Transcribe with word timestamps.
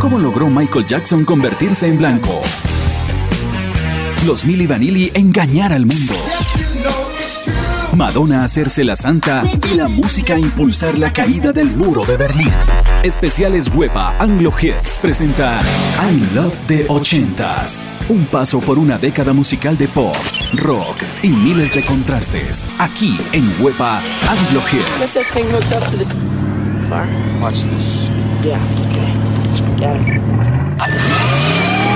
¿Cómo 0.00 0.18
logró 0.18 0.48
Michael 0.48 0.86
Jackson 0.86 1.24
convertirse 1.24 1.86
en 1.86 1.98
blanco? 1.98 2.42
Los 4.26 4.44
Milli 4.44 4.66
Vanilli 4.66 5.10
engañar 5.14 5.72
al 5.72 5.86
mundo. 5.86 6.14
Madonna 7.94 8.42
hacerse 8.42 8.82
la 8.82 8.96
santa 8.96 9.44
y 9.70 9.76
la 9.76 9.86
música 9.88 10.38
impulsar 10.38 10.98
la 10.98 11.12
caída 11.12 11.52
del 11.52 11.70
muro 11.76 12.04
de 12.04 12.16
Berlín. 12.16 12.52
Especiales 13.04 13.70
Huepa 13.72 14.14
Anglo 14.18 14.52
Hits 14.60 14.98
presenta 15.00 15.60
I 16.10 16.34
Love 16.34 16.58
the 16.66 16.88
80s. 16.88 17.84
Un 18.08 18.26
paso 18.26 18.60
por 18.60 18.78
una 18.78 18.98
década 18.98 19.32
musical 19.32 19.78
de 19.78 19.88
pop, 19.88 20.16
rock 20.54 20.96
y 21.22 21.28
miles 21.28 21.72
de 21.74 21.84
contrastes. 21.84 22.66
Aquí 22.78 23.16
en 23.32 23.54
Huepa 23.62 24.02
Anglo 24.26 24.62
Hits. 24.72 25.14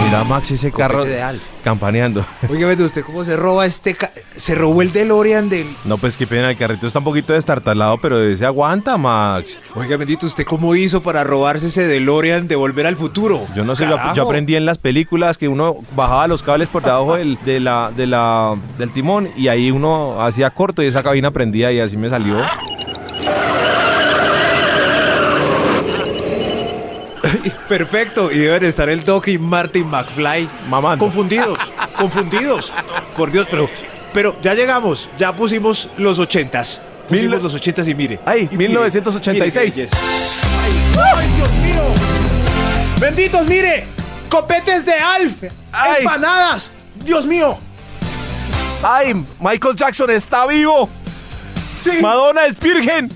Mira 0.05 0.25
Max 0.25 0.51
ese 0.53 0.73
carro 0.73 1.05
de 1.05 1.21
Alf. 1.23 1.43
campaneando. 1.63 2.25
Oiga, 2.49 2.67
¿ve 2.69 2.83
usted 2.83 3.05
cómo 3.05 3.27
se 3.27 3.37
roba 3.37 3.67
este 3.67 3.95
ca- 3.95 4.11
se 4.35 4.55
robó 4.55 4.81
el 4.81 4.91
DeLorean 4.91 5.51
del 5.51 5.69
No, 5.85 5.99
pues 5.99 6.17
qué 6.17 6.27
pena, 6.27 6.51
el 6.51 6.57
carrito 6.57 6.87
está 6.87 7.01
un 7.01 7.05
poquito 7.05 7.35
destartalado, 7.35 7.99
pero 7.99 8.23
ese 8.23 8.47
aguanta, 8.47 8.97
Max. 8.97 9.59
Oiga, 9.75 9.99
bendito, 9.99 10.25
¿usted 10.25 10.45
cómo 10.47 10.75
hizo 10.75 11.03
para 11.03 11.25
robarse 11.25 11.67
ese 11.67 11.87
DeLorean 11.87 12.49
de 12.49 12.57
Volver 12.57 12.87
al 12.87 12.97
Futuro? 12.97 13.47
Yo 13.55 13.65
no 13.65 13.77
sé, 13.77 13.87
yo, 14.15 14.23
aprendí 14.23 14.57
en 14.57 14.65
las 14.65 14.79
películas 14.79 15.37
que 15.37 15.49
uno 15.49 15.77
bajaba 15.95 16.27
los 16.27 16.43
cables 16.43 16.69
por 16.71 16.83
debajo 16.83 17.17
del, 17.17 17.39
de 17.45 17.61
la, 17.61 17.93
de 17.95 18.07
la, 18.07 18.55
del 18.79 18.91
timón 18.93 19.29
y 19.37 19.49
ahí 19.49 19.71
uno 19.71 20.23
hacía 20.23 20.49
corto 20.51 20.83
y 20.83 20.87
esa 20.87 21.03
cabina 21.03 21.31
prendía 21.33 21.71
y 21.71 21.81
así 21.81 21.99
me 21.99 22.09
salió. 22.09 22.37
Perfecto, 27.69 28.31
y 28.33 28.39
deben 28.39 28.65
estar 28.65 28.89
el 28.89 29.05
Doc 29.05 29.29
y 29.29 29.39
Martin 29.39 29.87
McFly 29.89 30.49
Mamando. 30.69 31.05
confundidos, 31.05 31.59
confundidos. 31.97 32.73
Por 33.17 33.31
Dios, 33.31 33.47
pero 33.51 33.69
pero 34.13 34.37
ya 34.41 34.55
llegamos, 34.55 35.09
ya 35.19 35.35
pusimos 35.35 35.89
los 35.99 36.19
ochentas. 36.19 36.81
Pusimos 37.09 37.33
Mil- 37.35 37.43
los 37.43 37.55
ochentas 37.55 37.87
y 37.89 37.95
mire. 37.95 38.19
Ay, 38.25 38.49
y 38.51 38.57
mire, 38.57 38.69
1986. 38.71 39.55
mire 39.55 39.73
qué 39.75 39.81
belleza. 39.81 39.97
Ay, 40.63 40.73
ay, 41.17 41.29
Dios 41.37 41.51
mío. 41.63 41.83
Benditos, 43.01 43.47
mire. 43.47 43.87
Copetes 44.29 44.85
de 44.85 44.93
Alf. 44.95 45.43
Ay. 45.73 45.97
Empanadas. 46.01 46.73
Dios 46.97 47.27
mío. 47.27 47.59
¡Ay! 48.83 49.15
Michael 49.41 49.75
Jackson 49.77 50.11
está 50.11 50.47
vivo. 50.47 50.89
Sí. 51.83 51.93
Madonna 52.03 52.45
es 52.47 52.59
virgen. 52.59 53.11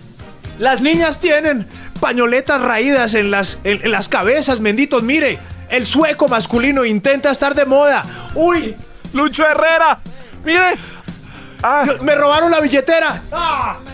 Las 0.59 0.81
niñas 0.81 1.19
tienen 1.19 1.67
pañoletas 2.03 2.61
raídas 2.61 3.15
en 3.15 3.31
las, 3.31 3.59
en, 3.63 3.81
en 3.85 3.93
las 3.93 4.09
cabezas, 4.09 4.61
benditos. 4.61 5.05
Mire, 5.05 5.39
el 5.71 5.87
sueco 5.87 6.29
masculino 6.29 6.85
intenta 6.85 7.31
estar 7.31 7.55
de 7.55 7.65
moda. 7.65 8.05
Uy, 8.35 8.75
Lucho 9.13 9.47
Herrera. 9.47 10.01
Mire. 10.45 10.75
Ah, 11.63 11.87
me 12.01 12.17
robaron 12.17 12.51
la 12.51 12.59
billetera. 12.59 13.23
¡Ah! 13.31 13.79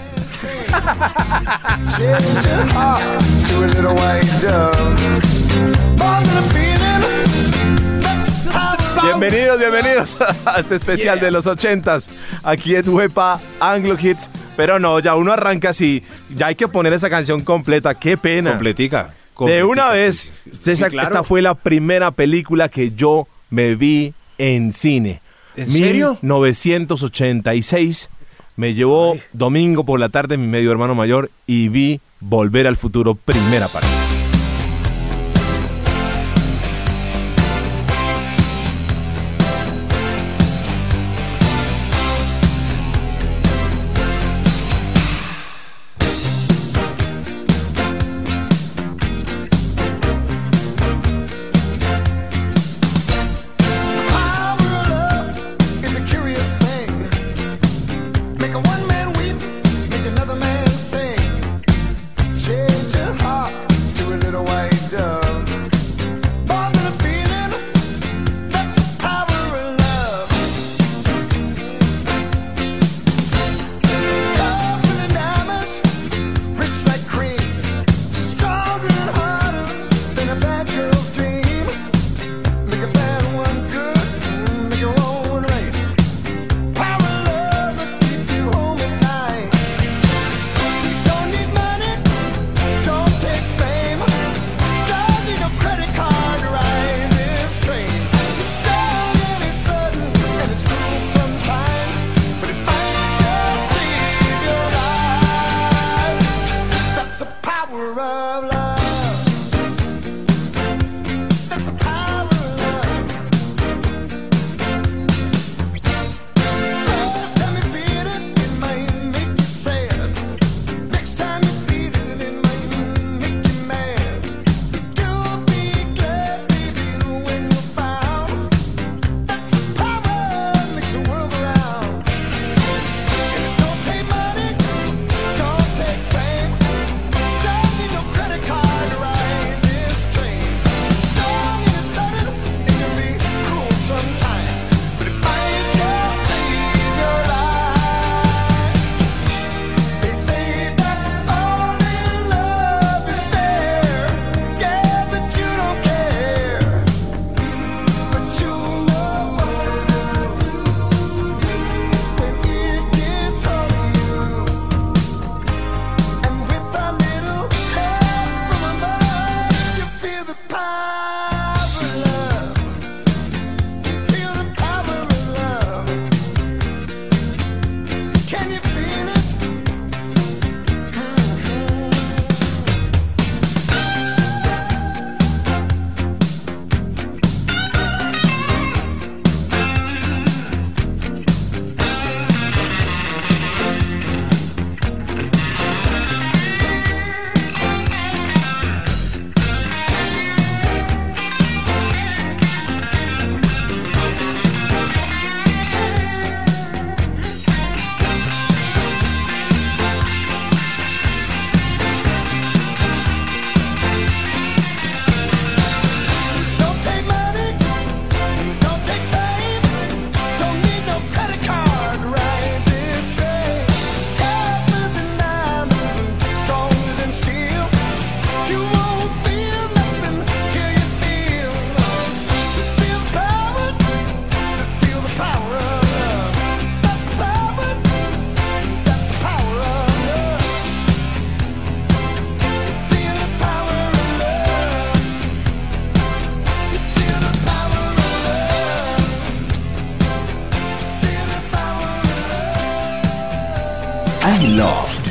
Bienvenidos, 9.03 9.59
bienvenidos 9.59 10.17
a 10.47 10.59
este 10.61 10.75
especial 10.75 11.21
de 11.21 11.31
los 11.31 11.47
ochentas 11.47 12.09
aquí 12.43 12.75
en 12.75 12.89
Huepa 12.89 13.41
Anglo 13.61 13.97
Hits. 14.01 14.31
Pero 14.57 14.79
no, 14.79 14.99
ya 14.99 15.15
uno 15.15 15.33
arranca 15.33 15.71
así. 15.71 16.03
Ya 16.37 16.47
hay 16.47 16.55
que 16.57 16.67
poner 16.69 16.93
esa 16.93 17.09
canción 17.09 17.43
completa. 17.43 17.95
Qué 17.95 18.17
pena. 18.17 18.51
Completica. 18.51 19.15
De 19.41 19.63
una 19.63 19.91
vez, 19.91 20.19
sí, 20.19 20.31
sí. 20.53 20.71
esa- 20.73 20.87
Sí, 20.87 20.91
claro. 20.93 21.09
esta 21.09 21.23
fue 21.23 21.43
la 21.43 21.55
primera 21.55 22.11
película 22.11 22.69
que 22.69 22.91
yo 22.91 23.29
me 23.51 23.77
vi 23.77 24.15
en 24.37 24.73
cine. 24.73 25.21
¿En 25.57 25.71
serio? 25.71 26.19
1986. 26.23 28.11
Me 28.57 28.75
llevó 28.75 29.17
domingo 29.33 29.85
por 29.85 30.01
la 30.01 30.09
tarde 30.09 30.37
mi 30.37 30.49
medio 30.49 30.73
hermano 30.73 30.97
mayor 30.97 31.31
y 31.47 31.69
vi 31.69 32.01
Volver 32.21 32.67
al 32.67 32.77
Futuro 32.77 33.15
primera 33.15 33.69
parte. 33.69 33.87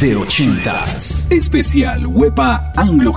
de 0.07 0.15
80s. 0.15 1.27
Especial 1.29 2.05
Wepa 2.07 2.71
Anglo 2.77 3.11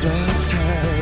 the 0.00 0.08
time. 0.48 0.97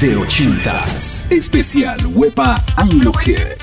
de 0.00 0.16
80. 0.16 1.26
Especial 1.30 1.98
Wepa 2.14 2.54
Anglo 2.76 3.12
Head. 3.12 3.59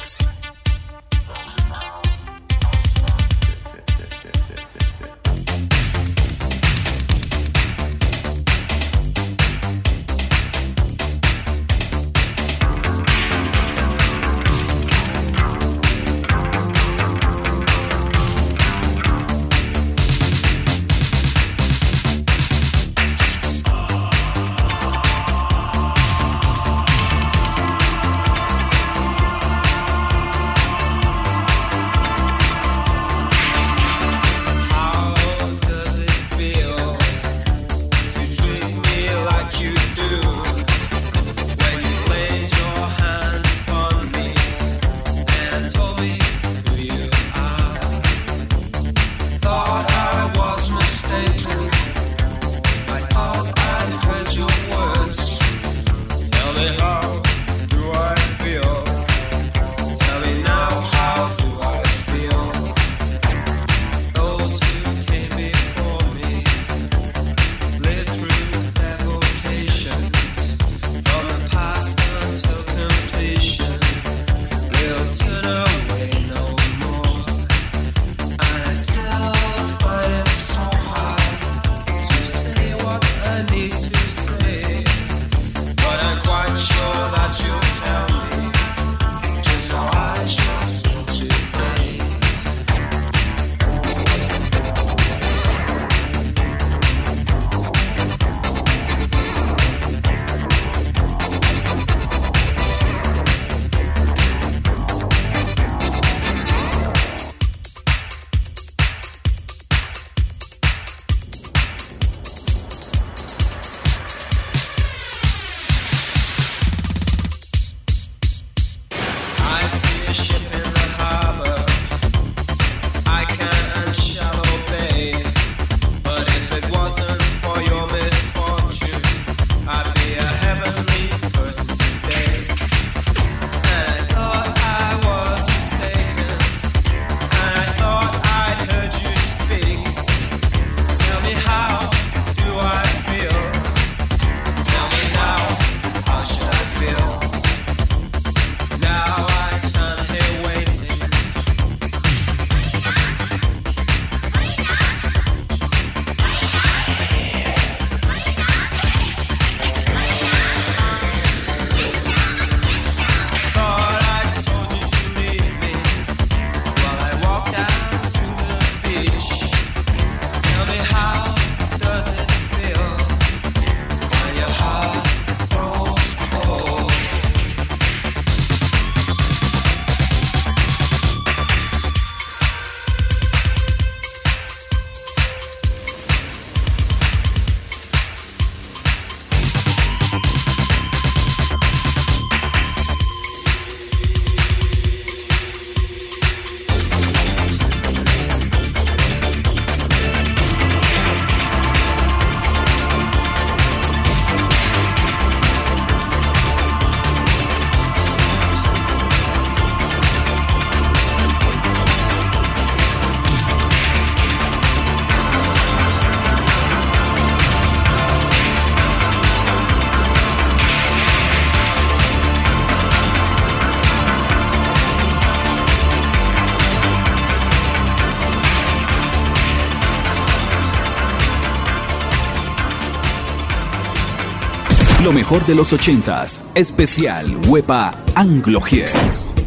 lo 235.08 235.14
mejor 235.14 235.46
de 235.46 235.56
los 235.56 235.72
ochentas. 235.72 236.42
Especial 236.54 237.38
Huepa 237.48 237.94
Anglo 238.16 238.60
Hits. 238.70 239.47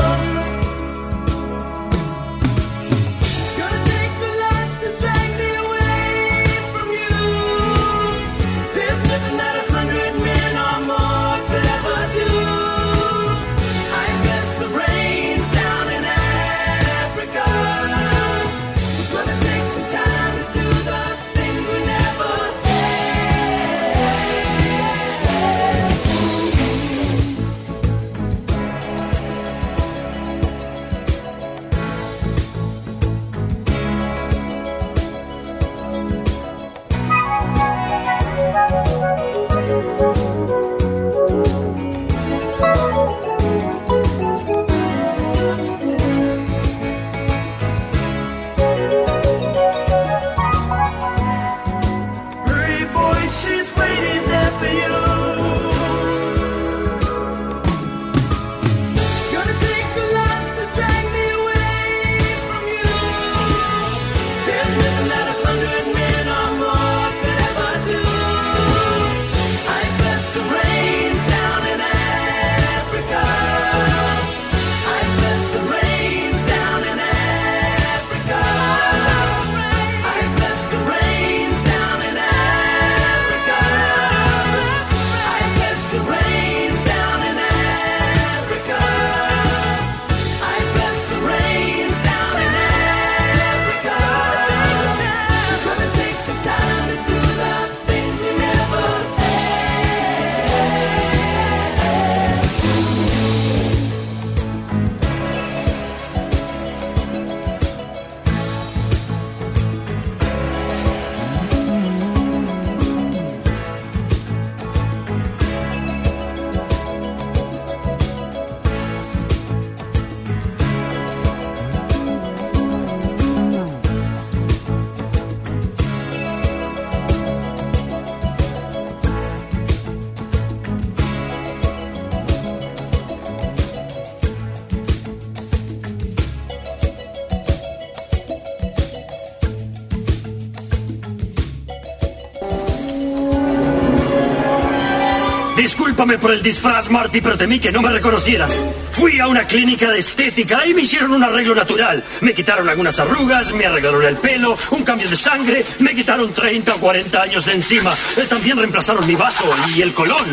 Discúlpame 146.01 146.19
por 146.19 146.33
el 146.33 146.41
disfraz, 146.41 146.89
Marty, 146.89 147.21
pero 147.21 147.37
temí 147.37 147.59
que 147.59 147.71
no 147.71 147.79
me 147.79 147.91
reconocieras. 147.91 148.51
Fui 148.91 149.19
a 149.19 149.27
una 149.27 149.45
clínica 149.45 149.91
de 149.91 149.99
estética 149.99 150.65
y 150.65 150.73
me 150.73 150.81
hicieron 150.81 151.11
un 151.13 151.23
arreglo 151.23 151.53
natural. 151.53 152.03
Me 152.21 152.33
quitaron 152.33 152.67
algunas 152.67 152.99
arrugas, 152.99 153.53
me 153.53 153.67
arreglaron 153.67 154.03
el 154.03 154.15
pelo, 154.15 154.57
un 154.71 154.81
cambio 154.81 155.07
de 155.07 155.15
sangre, 155.15 155.63
me 155.77 155.93
quitaron 155.93 156.33
30 156.33 156.73
o 156.73 156.77
40 156.79 157.21
años 157.21 157.45
de 157.45 157.53
encima. 157.53 157.93
Eh, 158.17 158.25
También 158.27 158.57
reemplazaron 158.57 159.05
mi 159.05 159.13
vaso 159.13 159.45
y 159.75 159.83
el 159.83 159.93
colón. 159.93 160.25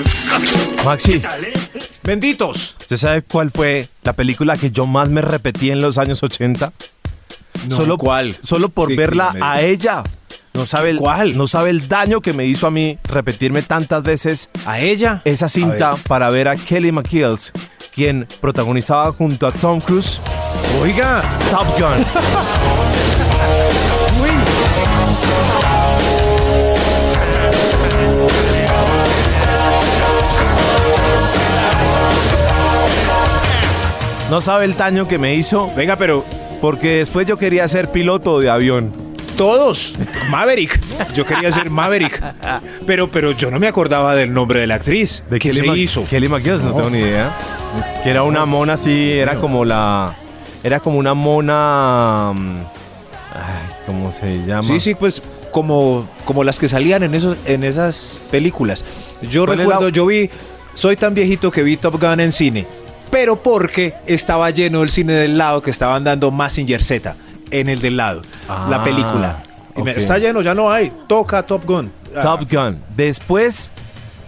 Maxi, 0.87 1.13
¿Qué 1.13 1.19
tal, 1.19 1.45
eh? 1.45 1.53
Benditos. 2.03 2.77
¿usted 2.81 2.97
sabe 2.97 3.21
cuál 3.21 3.51
fue 3.51 3.89
la 4.05 4.15
película 4.15 4.57
que 4.57 4.71
yo 4.71 4.87
más 4.87 5.11
me 5.11 5.21
repetí 5.21 5.71
en 5.71 5.83
los 5.83 5.99
años 5.99 6.23
80? 6.23 6.73
No, 7.69 7.77
solo, 7.77 7.99
¿cuál? 7.99 8.35
Solo 8.43 8.71
por 8.71 8.89
Sí, 8.89 8.97
verla 8.97 9.35
a 9.43 9.61
ella. 9.61 10.03
No 10.59 10.67
sabe, 10.67 10.91
el, 10.91 10.97
¿Cuál? 10.97 11.39
no 11.39 11.47
sabe 11.47 11.71
el 11.71 11.87
daño 11.87 12.21
que 12.21 12.33
me 12.33 12.45
hizo 12.45 12.67
a 12.67 12.73
mí 12.73 12.99
repetirme 13.05 13.63
tantas 13.63 14.03
veces 14.03 14.51
¿A 14.67 14.81
ella? 14.81 15.23
esa 15.25 15.49
cinta 15.49 15.93
ver. 15.93 16.01
para 16.09 16.31
ver 16.31 16.49
a 16.49 16.57
Kelly 16.57 16.91
McKills, 16.91 17.53
quien 17.95 18.27
protagonizaba 18.41 19.13
junto 19.13 19.47
a 19.47 19.53
Tom 19.53 19.79
Cruise 19.81 20.21
Oiga. 20.83 21.23
Top 21.53 21.69
Gun. 21.79 22.05
No 34.31 34.41
sabe 34.43 34.67
el 34.67 34.77
daño 34.77 35.09
que 35.09 35.19
me 35.19 35.35
hizo 35.35 35.71
Venga, 35.75 35.97
pero 35.97 36.25
porque 36.61 36.97
después 36.99 37.27
yo 37.27 37.39
quería 37.39 37.67
ser 37.69 37.91
piloto 37.91 38.41
de 38.41 38.51
avión. 38.51 38.93
Todos. 39.39 39.95
Maverick. 40.29 40.79
Yo 41.15 41.25
quería 41.25 41.51
ser 41.51 41.71
Maverick. 41.71 42.23
Pero, 42.87 43.11
pero 43.11 43.31
yo 43.33 43.51
no 43.51 43.59
me 43.59 43.67
acordaba 43.69 44.15
del 44.15 44.31
nombre 44.35 44.61
de 44.61 44.67
la 44.67 44.75
actriz. 44.75 45.23
¿De 45.31 45.39
¿Qué 45.39 45.55
se 45.55 45.67
hizo? 45.67 46.05
Kelly 46.05 46.29
McGillis, 46.29 46.63
no. 46.63 46.71
No. 46.71 46.77
tengo 46.77 46.91
ni 46.91 46.99
idea. 46.99 47.33
Que 48.05 48.11
era 48.11 48.23
una 48.25 48.45
mona 48.45 48.75
así, 48.75 49.13
era 49.13 49.37
como 49.37 49.65
la. 49.65 50.15
Era 50.63 50.81
como 50.81 50.99
una 50.99 51.15
mona. 51.15 52.33
mm, 52.35 52.61
Ay, 53.35 53.75
¿cómo 53.87 54.13
se 54.13 54.45
llama? 54.45 54.63
Sí, 54.65 54.81
sí, 54.81 54.95
pues 54.95 55.23
como, 55.53 56.07
como 56.25 56.45
las 56.45 56.59
que 56.59 56.69
salían 56.69 57.03
en, 57.05 57.15
esos, 57.15 57.37
en 57.47 57.63
esas 57.65 58.21
películas. 58.31 58.85
Yo 59.23 59.47
¿Cuál 59.47 59.61
es 59.61 59.67
recuerdo, 59.67 59.87
la- 59.89 59.93
yo 59.95 60.07
vi, 60.07 60.29
soy 60.75 60.97
tan 60.97 61.15
viejito 61.15 61.51
que 61.51 61.63
vi 61.63 61.77
Top 61.77 62.01
Gun 62.01 62.21
en 62.21 62.33
cine, 62.33 62.67
pero 63.11 63.37
porque 63.37 63.95
estaba 64.07 64.51
lleno 64.51 64.83
el 64.83 64.91
cine 64.91 65.13
del 65.13 65.39
lado 65.39 65.63
que 65.63 65.71
estaban 65.71 66.03
dando 66.05 66.31
Massinger 66.31 66.83
Z 66.83 67.15
en 67.51 67.69
el 67.69 67.81
del 67.81 67.97
lado, 67.97 68.23
la 68.49 68.77
Ah, 68.77 68.85
película. 68.85 69.43
Y 69.77 69.83
me-. 69.83 69.93
Está 69.93 70.19
lleno, 70.19 70.41
ya 70.43 70.55
no 70.55 70.71
hay. 70.71 70.93
Toca 71.07 71.43
Top 71.43 71.65
Gun. 71.65 71.91
Top 72.21 72.41
Gun. 72.51 72.79
Después 72.97 73.71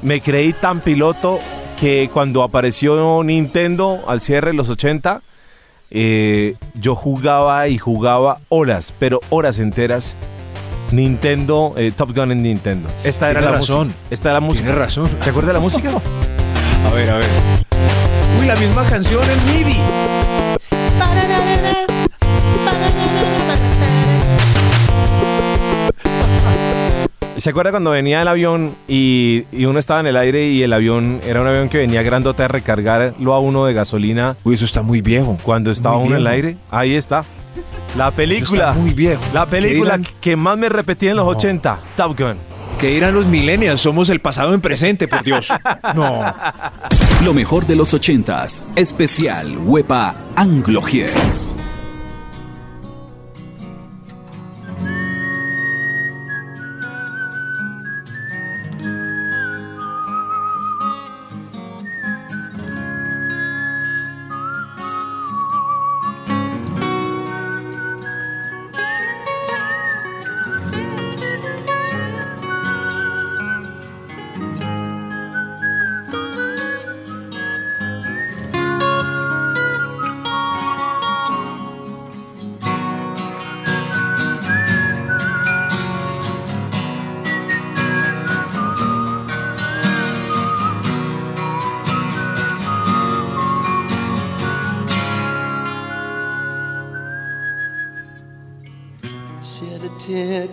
me 0.02 0.20
creí 0.20 0.52
tan 0.52 0.80
piloto 0.80 1.40
que 1.78 2.10
cuando 2.12 2.42
apareció 2.42 3.22
Nintendo 3.24 4.02
al 4.06 4.20
cierre 4.20 4.48
de 4.48 4.54
los 4.56 4.68
80, 4.68 5.22
eh, 5.90 6.54
yo 6.74 6.94
jugaba 6.94 7.66
y 7.68 7.78
jugaba 7.78 8.38
horas, 8.48 8.92
pero 8.98 9.20
horas 9.30 9.58
enteras. 9.58 10.14
Nintendo, 10.92 11.72
eh, 11.76 11.92
Top 11.94 12.14
Gun 12.14 12.32
en 12.32 12.42
Nintendo. 12.42 12.88
Esta 13.04 13.30
era 13.30 13.40
la 13.40 13.52
razón. 13.52 13.88
música. 13.88 14.04
Esta 14.10 14.28
era 14.30 14.40
la 14.40 14.46
música. 14.46 14.64
Tiene 14.66 14.78
razón. 14.78 15.08
¿Se 15.22 15.30
acuerda 15.30 15.48
de 15.48 15.54
la 15.54 15.60
música? 15.60 15.90
A 16.90 16.94
ver, 16.94 17.10
a 17.10 17.16
ver. 17.16 17.28
Uy, 18.40 18.46
la 18.46 18.56
misma 18.56 18.84
canción 18.84 19.22
en 19.30 19.44
MIDI. 19.44 19.76
¿Se 27.40 27.50
acuerda 27.50 27.70
cuando 27.70 27.90
venía 27.90 28.20
el 28.20 28.28
avión 28.28 28.74
y, 28.86 29.44
y 29.50 29.64
uno 29.64 29.78
estaba 29.78 30.00
en 30.00 30.06
el 30.06 30.16
aire 30.18 30.48
y 30.48 30.62
el 30.62 30.72
avión 30.74 31.20
era 31.26 31.40
un 31.40 31.46
avión 31.46 31.70
que 31.70 31.78
venía 31.78 32.02
grandote 32.02 32.42
a 32.42 32.48
recargarlo 32.48 33.32
a 33.32 33.40
uno 33.40 33.64
de 33.64 33.72
gasolina 33.72 34.36
Uy, 34.44 34.54
eso 34.54 34.66
está 34.66 34.82
muy 34.82 35.00
viejo. 35.00 35.38
cuando 35.42 35.70
estaba 35.70 35.96
Muy 35.96 36.08
uno 36.08 36.16
en 36.16 36.20
el 36.20 36.26
aire? 36.26 36.56
Ahí 36.70 36.94
está. 36.94 37.24
La 37.96 38.10
película. 38.10 38.68
está 38.68 38.78
muy 38.78 38.90
viejo. 38.92 39.22
La 39.32 39.46
película 39.46 39.92
¿Qué 39.92 39.98
dirán, 39.98 40.14
que 40.20 40.36
más 40.36 40.58
me 40.58 40.68
repetí 40.68 41.08
en 41.08 41.16
los 41.16 41.26
80, 41.26 41.78
Top 41.96 42.18
Gun. 42.18 42.36
qué 42.78 42.88
dirán 42.88 43.14
los 43.14 43.26
millennials? 43.26 43.80
Somos 43.80 44.10
el 44.10 44.20
pasado 44.20 44.52
en 44.52 44.60
presente, 44.60 45.08
por 45.08 45.24
Dios. 45.24 45.48
No. 45.94 46.22
Lo 47.24 47.32
mejor 47.34 47.66
de 47.66 47.74
los 47.74 47.94
80s. 47.94 48.62
Especial 48.76 49.56
Huepa 49.58 50.14
Anglo 50.36 50.82
Hits. 50.86 51.54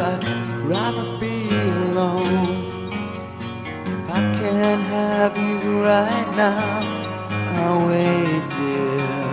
I'd 0.00 0.24
rather 0.64 1.18
be 1.18 1.48
alone. 1.50 2.92
If 3.84 4.10
I 4.10 4.20
can't 4.38 4.82
have 4.82 5.36
you 5.36 5.82
right 5.82 6.28
now, 6.36 6.82
I'll 7.58 7.88
wait, 7.88 8.44
dear. 8.56 9.28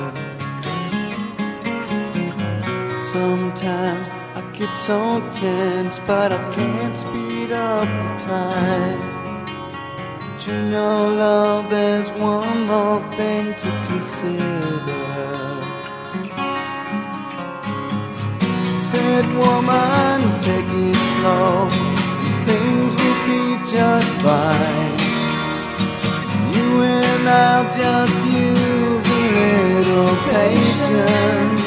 Sometimes 3.13 4.10
I 4.36 4.41
get 4.58 4.73
so 4.73 5.21
tense, 5.36 5.99
but 6.08 6.32
I 6.32 6.54
can't 6.56 6.95
speed 6.95 7.51
up 7.51 7.88
the 7.88 8.25
time. 8.25 9.45
But 10.19 10.47
you 10.47 10.62
know, 10.63 11.08
love, 11.10 11.69
there's 11.69 12.10
one 12.19 12.65
more 12.65 13.01
thing 13.13 13.54
to 13.54 13.86
consider. 13.88 15.14
Said 19.15 19.34
woman, 19.38 20.19
take 20.43 20.71
it 20.84 20.95
slow. 21.15 21.69
Things 22.49 22.91
will 22.99 23.21
be 23.30 23.43
just 23.63 24.12
fine. 24.25 24.95
You 26.54 26.69
and 26.84 27.23
I'll 27.30 27.63
just 27.82 28.15
use 28.43 29.06
a 29.08 29.23
little 29.39 30.15
patience. 30.34 31.63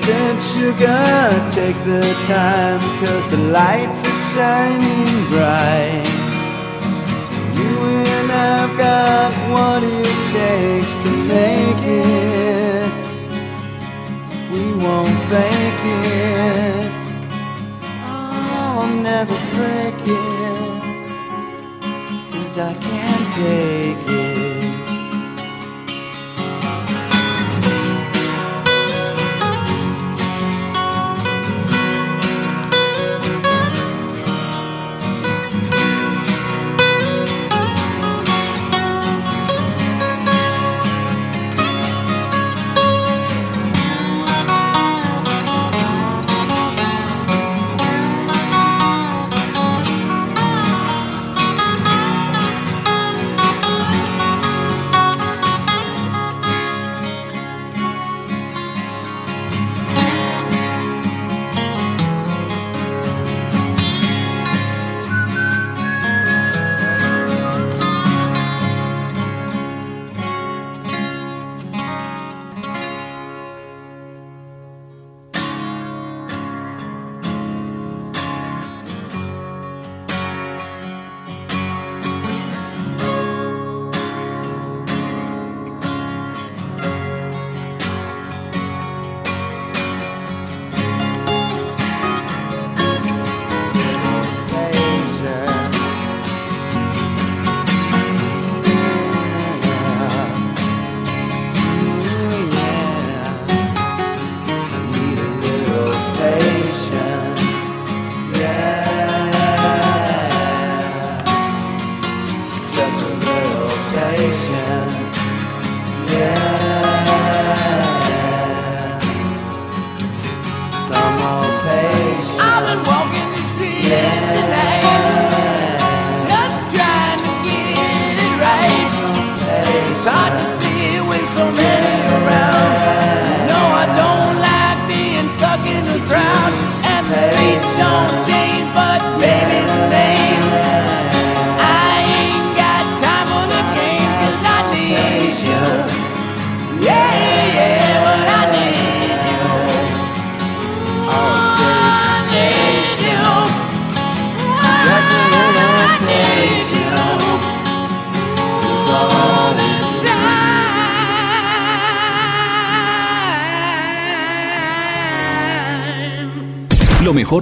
Said 0.00 0.36
sugar, 0.50 1.04
take 1.52 1.78
the 1.84 2.00
time, 2.24 2.80
cause 3.00 3.26
the 3.30 3.42
lights 3.58 4.00
are 4.10 4.20
shining 4.32 5.12
bright. 5.28 6.08
You 7.58 7.74
and 8.16 8.32
I've 8.32 8.78
got 8.78 9.30
what 9.52 9.82
it 9.82 10.16
takes 10.32 10.94
to 11.04 11.10
make 11.34 11.82
it. 11.84 12.35
Won't 14.78 15.18
fake 15.30 15.84
it. 15.84 16.92
Oh, 18.04 18.82
I'll 18.82 18.88
never 18.88 19.38
break 19.54 19.94
it. 20.06 20.72
Cause 22.30 22.58
I 22.58 22.74
can't 22.74 23.28
take 23.34 24.16
it. 24.16 24.35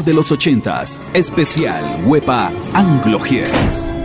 De 0.04 0.14
los 0.14 0.30
ochentas, 0.30 1.00
especial 1.14 2.02
Huepa 2.04 2.52
Anglo. 2.74 4.03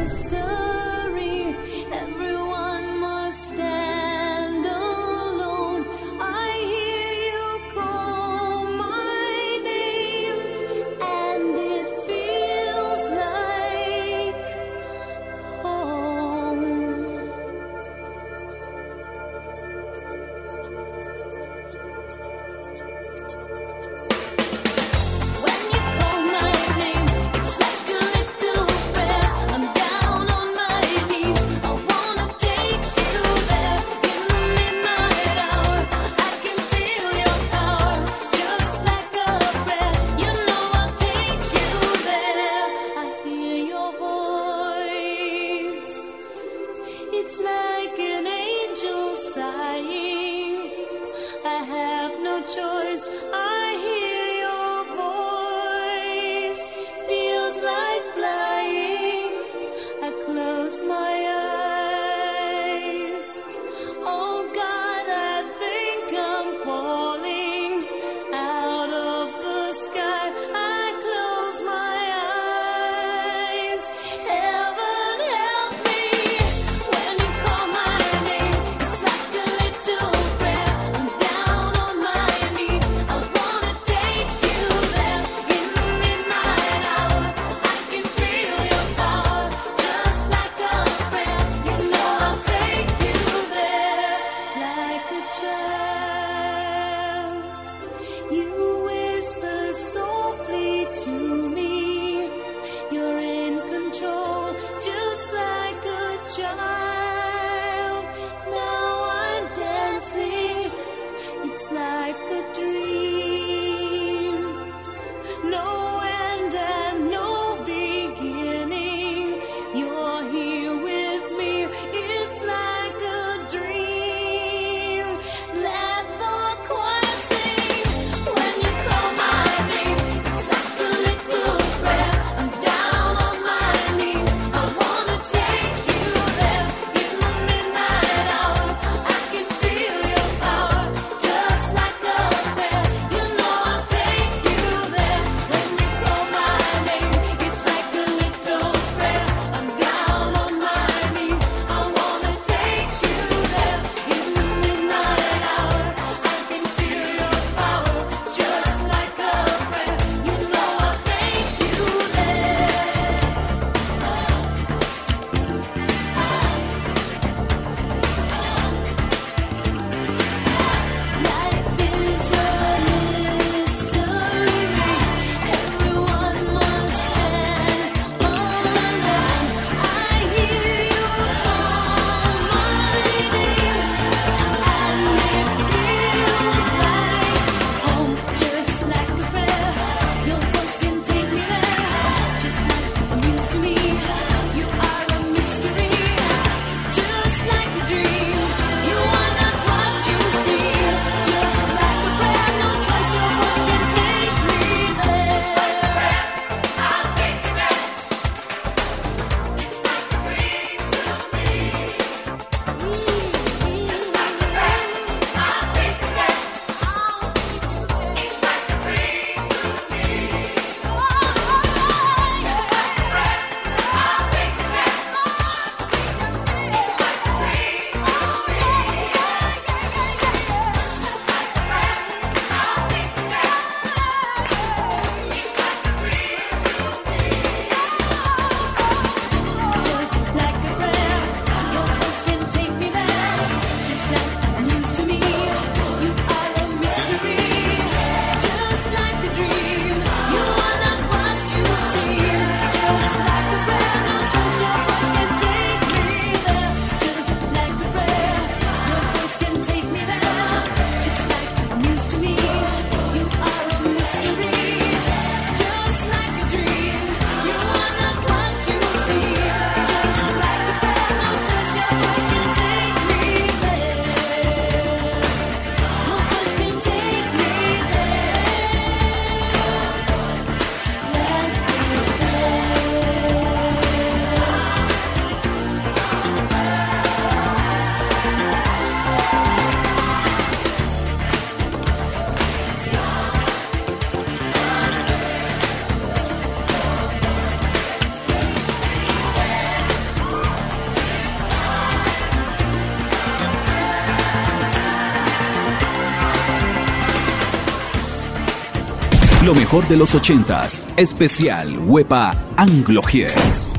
lo 309.50 309.56
mejor 309.56 309.88
de 309.88 309.98
los 309.98 310.14
80s, 310.14 310.84
especial 310.96 311.80
Huepa 311.80 312.36
Anglo 312.56 313.02
Hits. 313.12 313.79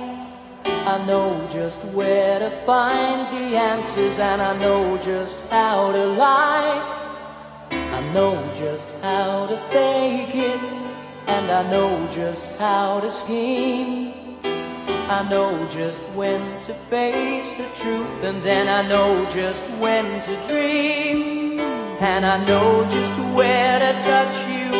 I 0.83 0.97
know 1.05 1.47
just 1.53 1.79
where 1.93 2.39
to 2.39 2.49
find 2.65 3.27
the 3.31 3.55
answers 3.55 4.17
and 4.17 4.41
I 4.41 4.57
know 4.57 4.97
just 4.97 5.39
how 5.51 5.91
to 5.91 6.05
lie. 6.07 6.81
I 7.69 8.13
know 8.13 8.33
just 8.57 8.89
how 9.03 9.45
to 9.45 9.57
fake 9.69 10.33
it 10.33 10.59
and 11.27 11.51
I 11.51 11.69
know 11.69 12.09
just 12.11 12.47
how 12.57 12.99
to 12.99 13.11
scheme. 13.11 14.39
I 14.43 15.27
know 15.29 15.67
just 15.69 16.01
when 16.15 16.41
to 16.61 16.73
face 16.89 17.53
the 17.53 17.67
truth 17.79 18.23
and 18.23 18.41
then 18.41 18.67
I 18.67 18.81
know 18.87 19.29
just 19.29 19.61
when 19.79 20.05
to 20.23 20.47
dream. 20.47 21.59
And 21.99 22.25
I 22.25 22.43
know 22.43 22.83
just 22.89 23.35
where 23.35 23.77
to 23.77 23.93
touch 24.01 24.35
you 24.49 24.79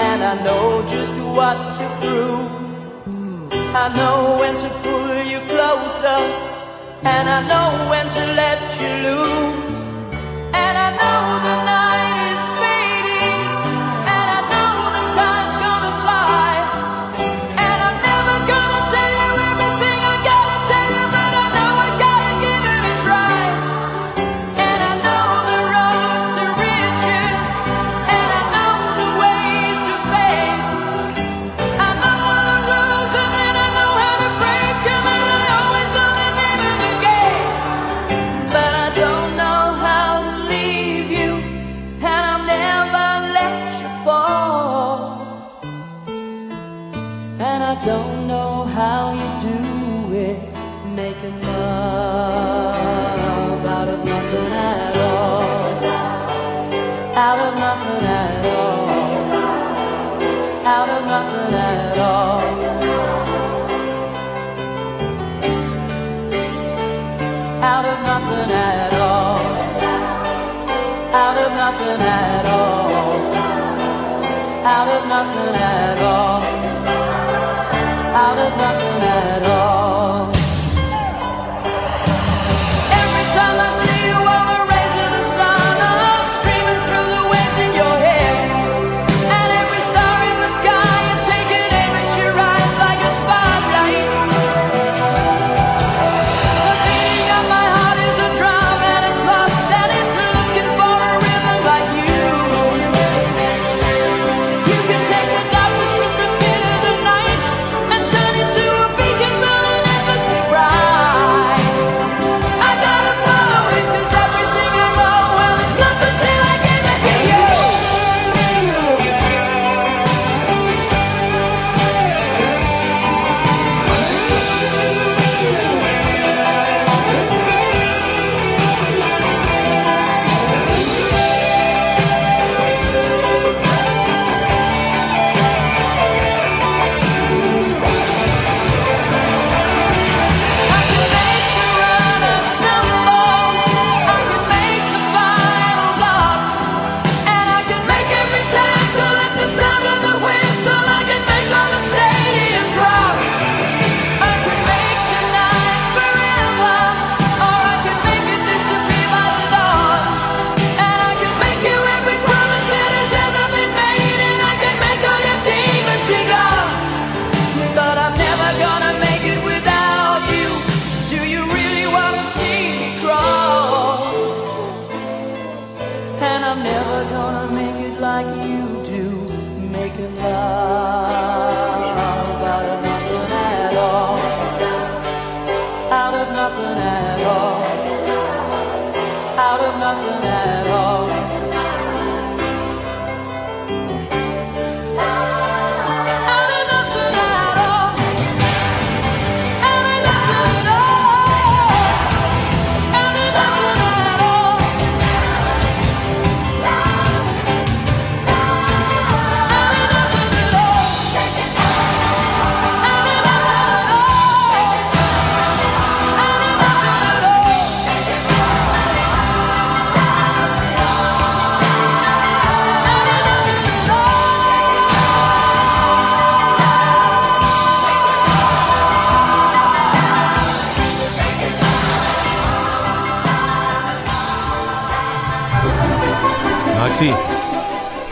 and 0.00 0.24
I 0.24 0.42
know 0.42 0.80
just 0.88 1.12
what 1.36 1.76
to 1.76 2.00
prove. 2.00 2.60
I 3.72 3.86
know 3.94 4.36
when 4.40 4.56
to 4.56 4.68
pull 4.82 5.09
closer, 5.48 6.20
and 7.04 7.28
I 7.28 7.40
know 7.48 7.90
when 7.90 8.06
to 8.08 8.24
let 8.40 8.60
you 8.80 8.90
loose. 9.04 9.69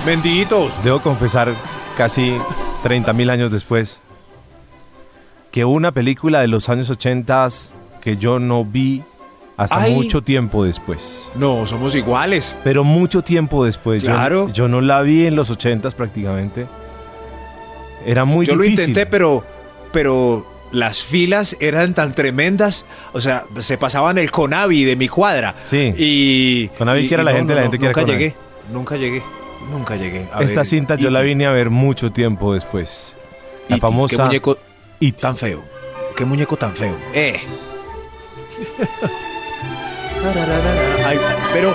Benditos. 0.08 0.82
debo 0.82 1.02
confesar 1.02 1.54
casi 1.96 2.34
30 2.82 3.12
mil 3.12 3.28
años 3.28 3.50
después 3.50 4.00
que 5.50 5.66
una 5.66 5.92
película 5.92 6.40
de 6.40 6.48
los 6.48 6.70
años 6.70 6.88
80 6.88 7.46
que 8.00 8.16
yo 8.16 8.38
no 8.38 8.64
vi 8.64 9.02
hasta 9.58 9.82
Ay. 9.82 9.94
mucho 9.94 10.22
tiempo 10.22 10.64
después. 10.64 11.30
No, 11.34 11.66
somos 11.66 11.94
iguales. 11.94 12.54
Pero 12.64 12.84
mucho 12.84 13.20
tiempo 13.20 13.66
después. 13.66 14.02
Yo- 14.02 14.08
Claro. 14.12 14.48
Yo, 14.50 14.66
no 14.66 14.80
la 14.80 15.02
vi 15.02 15.26
en 15.26 15.36
los 15.36 15.50
80 15.50 15.90
prácticamente. 15.90 16.66
Era 18.06 18.24
muy 18.24 18.46
Yo 18.46 18.52
difícil. 18.54 18.76
lo 18.76 18.80
intenté, 18.80 19.04
pero, 19.06 19.44
pero 19.92 20.46
las 20.72 21.02
filas 21.02 21.54
eran 21.60 21.92
tan 21.92 22.14
tremendas. 22.14 22.86
O 23.12 23.20
sea, 23.20 23.44
se 23.58 23.76
pasaban 23.76 24.16
el 24.16 24.30
Conavi 24.30 24.84
de 24.84 24.96
mi 24.96 25.08
cuadra. 25.08 25.54
Sí. 25.64 25.92
Y. 25.98 26.68
Conavi 26.78 27.00
y- 27.00 27.08
que 27.08 27.14
era 27.14 27.24
y 27.24 27.26
la 27.26 27.32
gente, 27.32 27.54
la 27.54 27.62
gente 27.62 27.78
que 27.78 27.84
era 27.84 27.92
Nunca 27.92 28.00
Conavi. 28.06 28.18
llegué. 28.24 28.36
Nunca 28.72 28.96
llegué. 28.96 29.22
Nunca 29.70 29.96
llegué. 29.96 30.26
A 30.32 30.42
Esta 30.42 30.60
ver, 30.60 30.66
cinta 30.66 30.94
yo 30.94 31.10
la 31.10 31.20
vine 31.20 31.46
a 31.46 31.52
ver 31.52 31.70
mucho 31.70 32.10
tiempo 32.10 32.54
después. 32.54 33.16
La 33.68 33.78
famosa 33.78 34.16
Qué 34.16 34.22
muñeco 34.24 34.58
It. 35.00 35.16
tan 35.16 35.36
feo. 35.36 35.62
Qué 36.16 36.24
muñeco 36.24 36.56
tan 36.56 36.74
feo. 36.74 36.96
Eh. 37.12 37.38
Ay, 41.04 41.18
pero, 41.52 41.74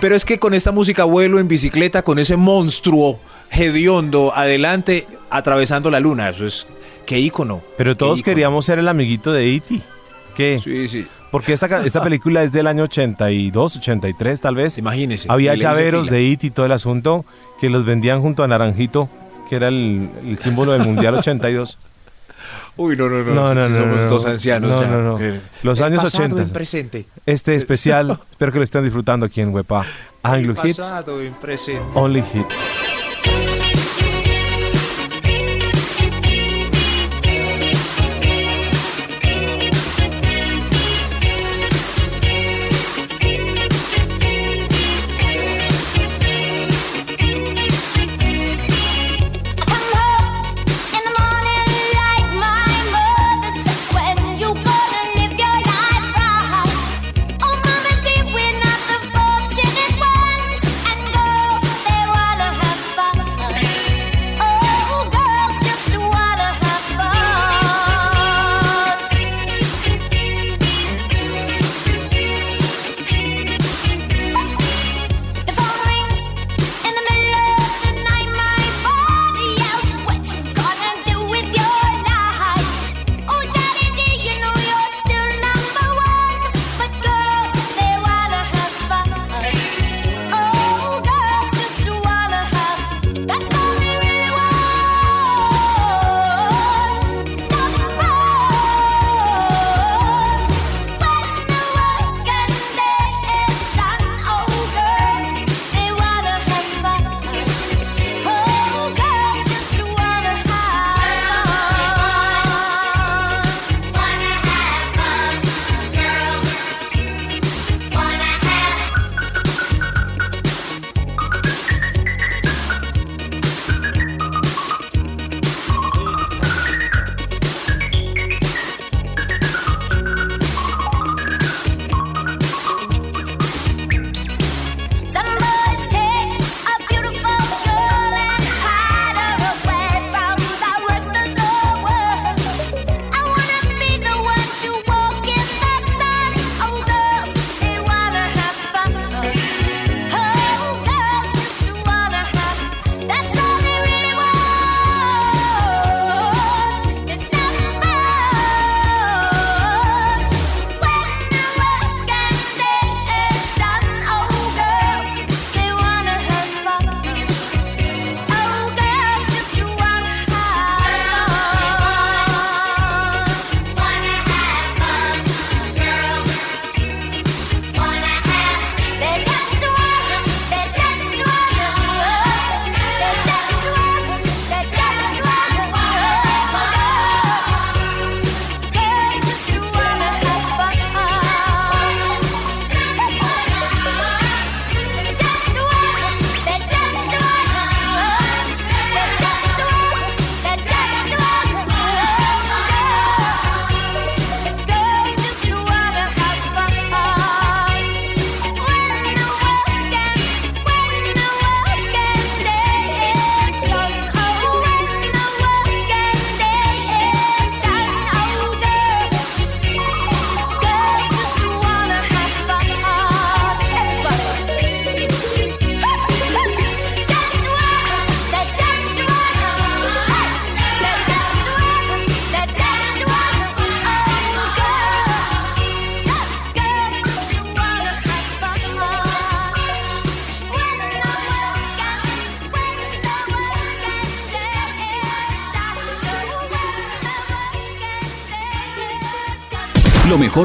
pero 0.00 0.14
es 0.14 0.24
que 0.24 0.38
con 0.38 0.54
esta 0.54 0.72
música 0.72 1.04
vuelo 1.04 1.38
en 1.38 1.48
bicicleta 1.48 2.02
con 2.02 2.18
ese 2.18 2.36
monstruo 2.36 3.18
hediondo 3.50 4.32
adelante 4.34 5.06
atravesando 5.30 5.90
la 5.90 6.00
luna. 6.00 6.28
Eso 6.28 6.46
es. 6.46 6.66
Qué 7.06 7.18
ícono. 7.18 7.62
Pero 7.78 7.96
todos 7.96 8.20
ícono. 8.20 8.34
queríamos 8.34 8.66
ser 8.66 8.78
el 8.78 8.88
amiguito 8.88 9.32
de 9.32 9.54
E.T. 9.56 9.80
¿Qué? 10.36 10.60
Sí, 10.62 10.86
sí. 10.88 11.06
Porque 11.30 11.52
esta, 11.52 11.84
esta 11.84 12.02
película 12.02 12.42
es 12.42 12.52
del 12.52 12.66
año 12.66 12.84
82, 12.84 13.76
83 13.76 14.40
tal 14.40 14.54
vez. 14.54 14.78
Imagínese. 14.78 15.28
Había 15.30 15.54
llaveros 15.54 16.08
de 16.08 16.32
E.T. 16.32 16.46
y 16.46 16.50
todo 16.50 16.66
el 16.66 16.72
asunto 16.72 17.24
que 17.60 17.68
los 17.68 17.84
vendían 17.84 18.22
junto 18.22 18.42
a 18.42 18.48
Naranjito, 18.48 19.08
que 19.48 19.56
era 19.56 19.68
el, 19.68 20.08
el 20.24 20.38
símbolo 20.38 20.72
del 20.72 20.82
Mundial 20.84 21.14
82. 21.16 21.78
Uy, 22.78 22.96
no, 22.96 23.08
no, 23.08 23.22
no. 23.24 23.34
No, 23.34 23.54
no, 23.54 23.62
sí, 23.62 23.70
no, 23.70 23.76
somos 23.76 23.98
no, 23.98 24.06
dos 24.06 24.24
no. 24.24 24.30
ancianos 24.30 24.70
No, 24.70 24.80
ya. 24.82 24.88
no, 24.88 25.02
no. 25.02 25.20
Eh, 25.20 25.40
Los 25.64 25.80
el 25.80 25.84
años 25.86 26.02
pasado, 26.04 26.24
80. 26.24 26.42
en 26.42 26.50
presente. 26.50 27.06
Este 27.26 27.56
especial, 27.56 28.18
espero 28.30 28.52
que 28.52 28.58
lo 28.58 28.64
estén 28.64 28.84
disfrutando 28.84 29.26
aquí 29.26 29.40
en 29.40 29.52
Wepa. 29.52 29.84
Anglo 30.22 30.52
El 30.52 30.66
Hits, 30.68 30.76
pasado, 30.78 31.20
en 31.20 31.34
presente. 31.34 31.82
Only 31.94 32.20
Hits. 32.20 32.87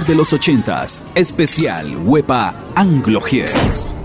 de 0.01 0.15
los 0.15 0.33
ochentas, 0.33 1.03
especial 1.13 1.95
Huepa 1.97 2.55
Anglo 2.75 3.21
Hits. 3.29 4.02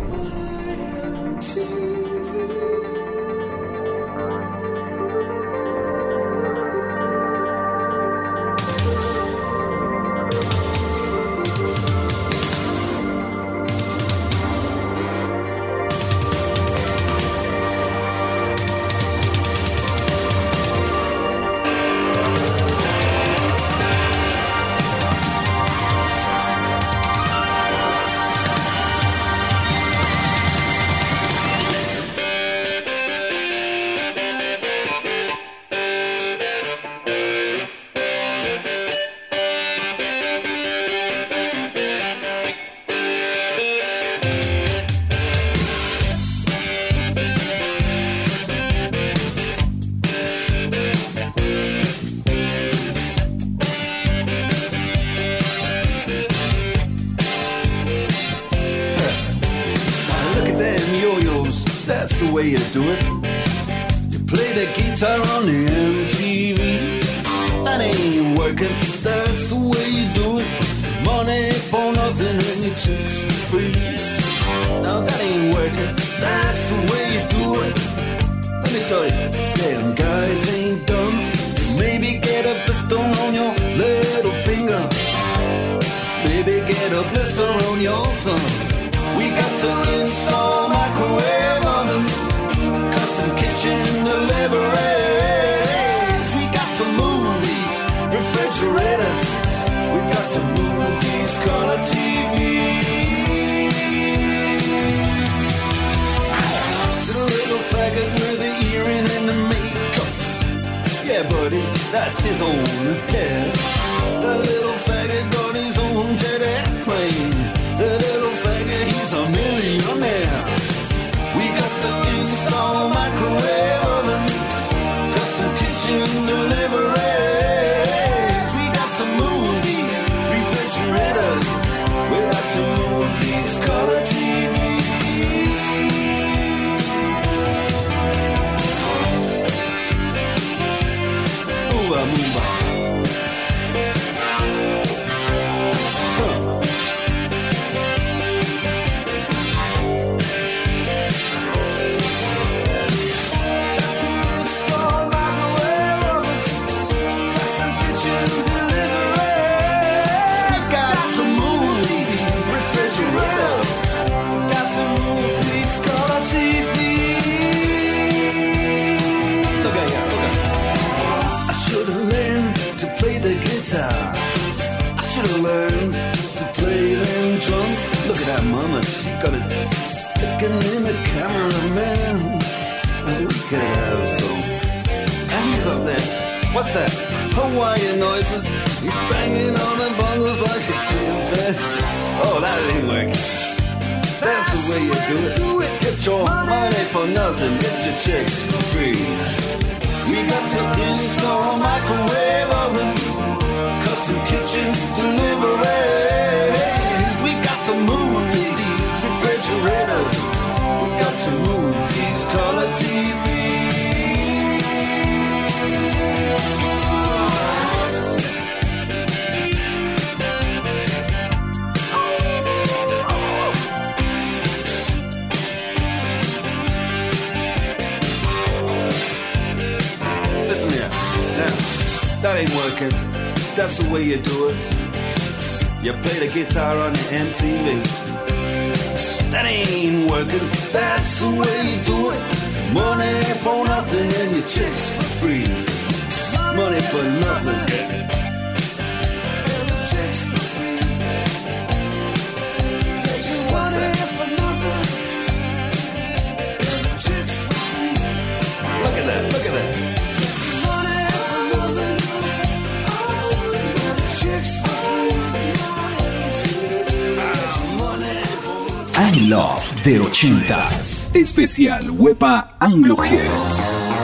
Super 270.04 270.54
80s. 270.54 271.10
Especial 271.14 271.90
Wepa 271.98 272.50
Anglo 272.60 272.96
Heads. 272.96 273.97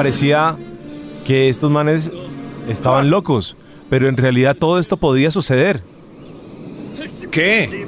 Parecía 0.00 0.56
que 1.26 1.50
estos 1.50 1.70
manes 1.70 2.10
estaban 2.70 3.10
locos, 3.10 3.54
pero 3.90 4.08
en 4.08 4.16
realidad 4.16 4.56
todo 4.58 4.78
esto 4.78 4.96
podía 4.96 5.30
suceder. 5.30 5.82
¿Qué? 7.30 7.86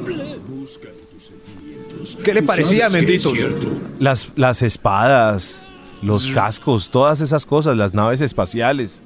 ¿Qué 2.22 2.34
le 2.34 2.42
parecía, 2.42 2.90
Sabes 2.90 2.92
que 2.92 2.98
Mendito? 3.12 3.32
es 3.32 3.38
cierto. 3.38 3.68
Las, 3.98 4.28
las 4.36 4.60
espadas, 4.60 5.64
los 6.02 6.28
cascos, 6.28 6.90
todas 6.90 7.22
esas 7.22 7.46
cosas, 7.46 7.78
las 7.78 7.94
naves 7.94 8.20
espaciales. 8.20 9.00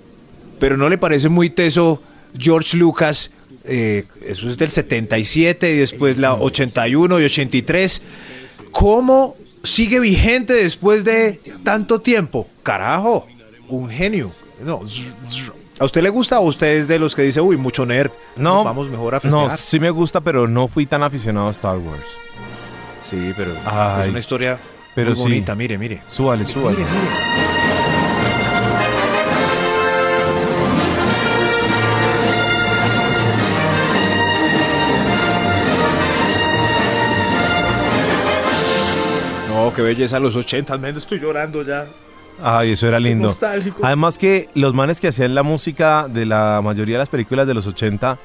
Pero 0.59 0.77
no 0.77 0.89
le 0.89 0.99
parece 0.99 1.29
muy 1.29 1.49
teso 1.49 2.03
George 2.37 2.77
Lucas. 2.77 3.31
eh, 3.65 4.05
eso 4.23 4.49
es 4.49 4.59
del 4.59 4.73
77 4.73 5.75
y 5.75 5.77
después 5.77 6.19
la 6.19 6.35
81 6.35 7.21
y 7.21 7.25
83. 7.25 8.03
¿Cómo 8.79 9.37
sigue 9.62 9.99
vigente 10.01 10.53
después 10.53 11.03
de 11.03 11.41
tanto 11.64 11.99
tiempo? 12.01 12.47
Carajo, 12.62 13.27
un 13.68 13.89
genio. 13.89 14.31
No, 14.61 14.83
¿A 15.79 15.85
usted 15.87 16.03
le 16.03 16.11
gusta 16.11 16.41
o 16.41 16.43
usted 16.47 16.66
es 16.77 16.87
de 16.87 16.99
los 16.99 17.14
que 17.14 17.22
dice, 17.22 17.41
uy, 17.41 17.57
mucho 17.57 17.87
nerd? 17.87 18.11
No, 18.37 18.64
vamos 18.64 18.91
mejor 18.91 19.14
a 19.14 19.16
No, 19.16 19.20
festejar. 19.22 19.57
sí 19.57 19.81
me 19.81 19.89
gusta, 19.89 20.20
pero 20.20 20.47
no 20.47 20.68
fui 20.68 20.85
tan 20.85 21.03
aficionado 21.03 21.49
a 21.49 21.53
Star 21.53 21.79
Wars. 21.79 22.03
Sí, 23.09 23.33
pero 23.35 23.53
Ay, 23.64 24.03
es 24.05 24.09
una 24.11 24.18
historia 24.18 24.59
pero 24.95 25.09
muy 25.11 25.16
sí. 25.16 25.22
bonita. 25.22 25.55
Mire, 25.55 25.79
mire. 25.79 26.03
Súbale, 26.07 26.45
súbale. 26.45 26.77
Mire, 26.77 26.91
mire. 26.91 27.46
Qué 39.77 39.83
belleza 39.83 40.18
los 40.18 40.35
80, 40.35 40.77
men, 40.79 40.97
estoy 40.97 41.20
llorando 41.20 41.62
ya. 41.62 41.87
Ay, 42.43 42.72
eso 42.72 42.89
era 42.89 42.97
Estoy 42.97 43.11
lindo. 43.11 43.29
nostálgico. 43.29 43.81
Además 43.85 44.18
que 44.18 44.49
los 44.55 44.74
manes 44.74 45.01
que 45.01 45.09
hacían 45.09 45.35
la 45.35 45.43
música 45.43 46.07
de 46.09 46.27
la 46.27 46.61
mayoría 46.64 46.95
de 46.97 46.99
las 47.01 47.09
películas 47.09 47.47
de 47.47 47.55
los 47.55 47.66
80 47.66 48.18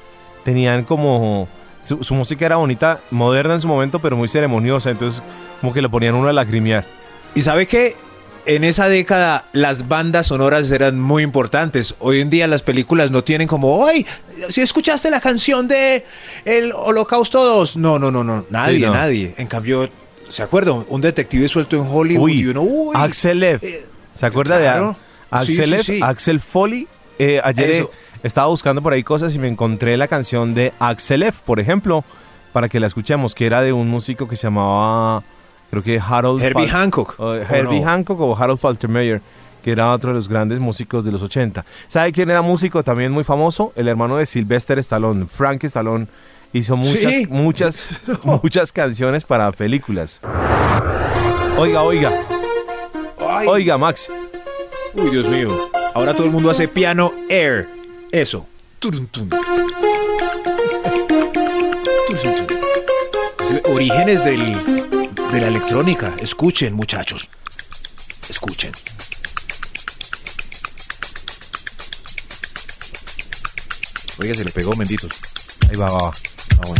tenían 0.44 0.84
como... 0.84 1.48
Su, 1.82 2.04
su 2.04 2.14
música 2.14 2.46
era 2.46 2.56
bonita, 2.56 3.00
moderna 3.10 3.54
en 3.54 3.60
su 3.60 3.66
momento, 3.68 3.98
pero 3.98 4.16
muy 4.16 4.28
ceremoniosa. 4.28 4.90
Entonces 4.90 5.22
como 5.60 5.72
que 5.72 5.82
lo 5.82 5.90
ponían 5.90 6.14
uno 6.14 6.28
a 6.28 6.32
lacrimear. 6.32 6.84
Y 7.34 7.42
sabe 7.42 7.66
que 7.66 7.96
en 8.46 8.64
esa 8.64 8.88
década 8.88 9.46
las 9.52 9.88
bandas 9.88 10.26
sonoras 10.28 10.70
eran 10.70 11.00
muy 11.00 11.22
importantes. 11.22 11.94
Hoy 11.98 12.20
en 12.20 12.28
día 12.30 12.46
las 12.46 12.62
películas 12.62 13.10
no 13.10 13.24
tienen 13.24 13.48
como, 13.48 13.86
¡ay! 13.86 14.06
Si 14.48 14.60
escuchaste 14.60 15.10
la 15.10 15.20
canción 15.20 15.66
de 15.68 16.04
El 16.44 16.72
Holocausto 16.72 17.42
2. 17.44 17.76
No, 17.78 17.98
no, 17.98 18.10
no, 18.12 18.22
no. 18.22 18.44
Nadie, 18.50 18.76
Sí, 18.78 18.82
no. 18.84 18.92
nadie. 18.94 19.34
En 19.38 19.46
cambio, 19.48 19.88
¿se 20.32 20.42
acuerdan? 20.42 20.84
Un 20.88 21.00
detective 21.00 21.46
suelto 21.48 21.76
en 21.76 21.86
Hollywood 21.88 22.24
Uy, 22.24 22.40
y 22.40 22.46
uno, 22.46 22.62
¡uy! 22.62 22.92
Axel 22.94 23.42
F. 23.42 23.66
eh, 23.68 23.86
¿Se 24.12 24.26
acuerda 24.26 24.58
claro. 24.58 24.88
de 24.90 24.96
Axel 25.36 25.54
Sí, 25.54 25.64
sí, 25.64 25.74
F? 25.74 25.82
sí. 25.84 26.00
Axel 26.02 26.40
Foley. 26.40 26.88
Eh, 27.18 27.40
ayer 27.44 27.70
eh, 27.70 27.76
Eso. 27.78 27.90
estaba 28.22 28.48
buscando 28.48 28.82
por 28.82 28.92
ahí 28.92 29.02
cosas 29.02 29.34
y 29.34 29.38
me 29.38 29.48
encontré 29.48 29.96
la 29.96 30.08
canción 30.08 30.54
de 30.54 30.72
Axel 30.78 31.22
F, 31.22 31.42
por 31.44 31.60
ejemplo, 31.60 32.04
para 32.52 32.68
que 32.68 32.80
la 32.80 32.86
escuchemos, 32.86 33.34
que 33.34 33.46
era 33.46 33.60
de 33.62 33.72
un 33.72 33.88
músico 33.88 34.26
que 34.28 34.36
se 34.36 34.44
llamaba, 34.48 35.22
creo 35.70 35.82
que 35.82 36.00
Harold... 36.04 36.42
Herbie 36.42 36.66
Fal- 36.66 36.70
Hancock. 36.70 37.14
o 37.20 37.24
¿o 37.26 37.34
Herbie 37.34 37.80
no? 37.80 37.86
Hancock 37.86 38.20
o 38.20 38.36
Harold 38.36 38.58
Faltermeyer, 38.58 39.20
que 39.62 39.70
era 39.72 39.92
otro 39.92 40.10
de 40.10 40.16
los 40.16 40.28
grandes 40.28 40.58
músicos 40.58 41.04
de 41.04 41.12
los 41.12 41.22
80. 41.22 41.64
¿Sabe 41.88 42.12
quién 42.12 42.28
era 42.30 42.42
músico 42.42 42.82
también 42.82 43.12
muy 43.12 43.24
famoso? 43.24 43.72
El 43.76 43.88
hermano 43.88 44.16
de 44.16 44.26
Sylvester 44.26 44.78
Stallone, 44.80 45.26
Frank 45.26 45.62
Stallone. 45.64 46.06
Hizo 46.52 46.76
muchas, 46.76 47.12
Sí. 47.12 47.26
muchas, 47.28 47.84
muchas 48.42 48.72
canciones 48.72 49.24
para 49.24 49.50
películas. 49.52 50.20
Oiga, 51.56 51.82
oiga, 51.82 52.12
Ay. 53.20 53.46
oiga, 53.46 53.78
Max. 53.78 54.10
Uy, 54.94 55.10
Dios 55.10 55.26
mío. 55.28 55.70
Ahora 55.94 56.12
todo 56.14 56.24
el 56.26 56.30
mundo 56.32 56.50
hace 56.50 56.68
piano 56.68 57.12
air. 57.28 57.68
Eso. 58.10 58.46
Orígenes 63.64 64.24
del, 64.24 64.40
de 65.32 65.40
la 65.40 65.48
electrónica. 65.48 66.12
Escuchen, 66.18 66.74
muchachos. 66.74 67.28
Escuchen. 68.28 68.72
Oiga, 74.20 74.34
se 74.34 74.44
le 74.44 74.52
pegó, 74.52 74.74
benditos. 74.76 75.12
Ahí 75.68 75.76
va, 75.76 75.90
va, 75.90 75.98
va. 76.04 76.12
Ah. 76.62 76.74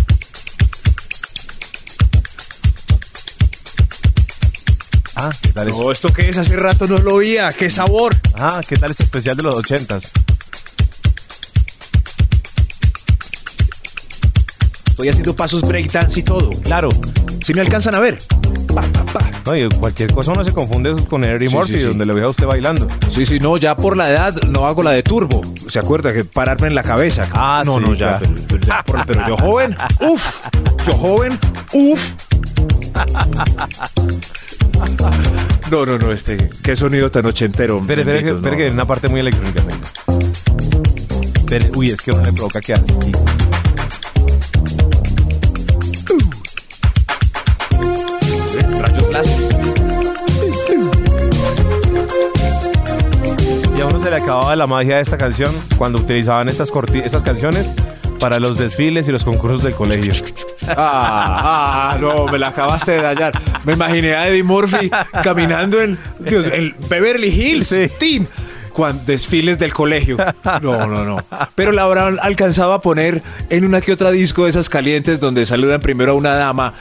Ah, 5.14 5.30
¿qué 5.40 5.52
tal 5.52 5.68
eso? 5.68 5.82
No, 5.82 5.92
¿esto 5.92 6.12
qué 6.12 6.28
es? 6.28 6.38
Hace 6.38 6.56
rato 6.56 6.88
no 6.88 6.98
lo 6.98 7.14
oía. 7.14 7.52
¡Qué 7.52 7.68
sabor! 7.70 8.16
Ah, 8.34 8.60
¿qué 8.66 8.76
tal 8.76 8.90
este 8.90 9.04
especial 9.04 9.36
de 9.36 9.42
los 9.42 9.54
ochentas? 9.54 10.10
Estoy 15.02 15.08
haciendo 15.08 15.34
pasos 15.34 15.62
breakdance 15.62 16.20
y 16.20 16.22
todo. 16.22 16.50
Claro. 16.62 16.88
Si 17.42 17.52
me 17.54 17.60
alcanzan 17.60 17.96
a 17.96 17.98
ver. 17.98 18.20
Pa, 18.72 18.82
pa, 18.82 19.04
pa. 19.06 19.30
No, 19.44 19.56
y 19.56 19.68
cualquier 19.68 20.12
cosa 20.14 20.30
uno 20.30 20.44
se 20.44 20.52
confunde 20.52 20.94
con 21.10 21.24
Eddie 21.24 21.48
Sí, 21.48 21.54
Murphy, 21.56 21.74
sí, 21.74 21.80
donde 21.80 22.06
lo 22.06 22.14
vea 22.14 22.26
a 22.26 22.28
usted 22.28 22.46
bailando. 22.46 22.86
Sí, 23.08 23.26
sí, 23.26 23.40
no, 23.40 23.56
ya 23.56 23.76
por 23.76 23.96
la 23.96 24.08
edad 24.10 24.40
no 24.44 24.64
hago 24.68 24.84
la 24.84 24.92
de 24.92 25.02
turbo. 25.02 25.42
¿Se 25.66 25.80
acuerda 25.80 26.12
que 26.12 26.24
pararme 26.24 26.68
en 26.68 26.76
la 26.76 26.84
cabeza? 26.84 27.28
Ah, 27.34 27.64
no, 27.66 27.78
sí, 27.78 27.84
no, 27.84 27.94
ya. 27.94 28.20
Pero, 28.20 28.34
pero 28.46 28.60
ya 28.64 28.84
por- 28.84 29.04
pero 29.06 29.26
yo 29.26 29.36
joven, 29.38 29.76
uf. 30.08 30.40
Yo 30.86 30.92
joven, 30.92 31.38
uf. 31.72 32.12
No, 35.68 35.84
no, 35.84 35.98
no, 35.98 36.12
este. 36.12 36.48
Qué 36.62 36.76
sonido 36.76 37.10
tan 37.10 37.26
ochentero. 37.26 37.78
Espere, 37.80 38.02
espere, 38.02 38.24
que- 38.24 38.32
no. 38.32 38.50
que 38.56 38.66
en 38.68 38.74
una 38.74 38.84
parte 38.84 39.08
muy 39.08 39.18
electrónica. 39.18 39.64
Espere, 41.38 41.72
uy, 41.74 41.90
es 41.90 42.00
que 42.00 42.12
uno 42.12 42.22
le 42.22 42.32
provoca 42.32 42.60
quedarse 42.60 42.92
aquí. 42.94 43.12
Le 54.12 54.18
acababa 54.18 54.54
la 54.56 54.66
magia 54.66 54.96
de 54.96 55.02
esta 55.02 55.16
canción 55.16 55.54
cuando 55.78 55.98
utilizaban 55.98 56.48
estas, 56.50 56.70
corti- 56.70 57.02
estas 57.02 57.22
canciones 57.22 57.72
para 58.20 58.38
los 58.38 58.58
desfiles 58.58 59.08
y 59.08 59.12
los 59.12 59.24
concursos 59.24 59.62
del 59.62 59.72
colegio. 59.74 60.12
Ah, 60.68 61.92
ah, 61.94 61.98
no, 61.98 62.26
me 62.26 62.38
la 62.38 62.48
acabaste 62.48 62.92
de 62.92 63.00
dañar. 63.02 63.32
Me 63.64 63.72
imaginé 63.72 64.14
a 64.14 64.28
Eddie 64.28 64.42
Murphy 64.42 64.90
caminando 65.22 65.80
en, 65.80 65.98
Dios, 66.18 66.46
en 66.52 66.74
Beverly 66.90 67.28
Hills, 67.28 67.68
Sí. 67.68 67.88
Team, 67.98 68.26
cuando 68.72 69.04
desfiles 69.04 69.58
del 69.58 69.72
colegio. 69.72 70.16
No, 70.62 70.86
no, 70.86 71.04
no. 71.04 71.16
Pero 71.54 71.72
la 71.72 71.82
habrán 71.82 72.18
alcanzado 72.20 72.72
a 72.72 72.80
poner 72.82 73.22
en 73.48 73.64
una 73.64 73.80
que 73.80 73.92
otra 73.92 74.10
disco 74.10 74.44
de 74.44 74.50
esas 74.50 74.68
calientes 74.68 75.18
donde 75.18 75.46
saludan 75.46 75.80
primero 75.80 76.12
a 76.12 76.14
una 76.14 76.34
dama. 76.34 76.74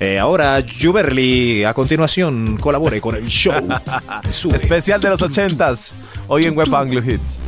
Eh, 0.00 0.18
ahora, 0.18 0.62
Juberly, 0.80 1.64
a 1.64 1.72
continuación, 1.72 2.58
colabore 2.58 3.00
con 3.00 3.16
el 3.16 3.26
show. 3.26 3.54
Sube. 4.30 4.56
Especial 4.56 5.00
de 5.00 5.10
los 5.10 5.22
ochentas, 5.22 5.94
hoy 6.26 6.46
en 6.46 6.56
Web 6.56 6.74
Anglo 6.74 7.02
Hits. 7.02 7.38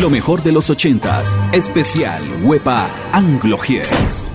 Lo 0.00 0.08
mejor 0.08 0.42
de 0.42 0.50
los 0.50 0.70
ochentas, 0.70 1.36
especial 1.52 2.22
Huepa 2.42 2.88
Anglo 3.12 3.58
Hits. 3.62 4.30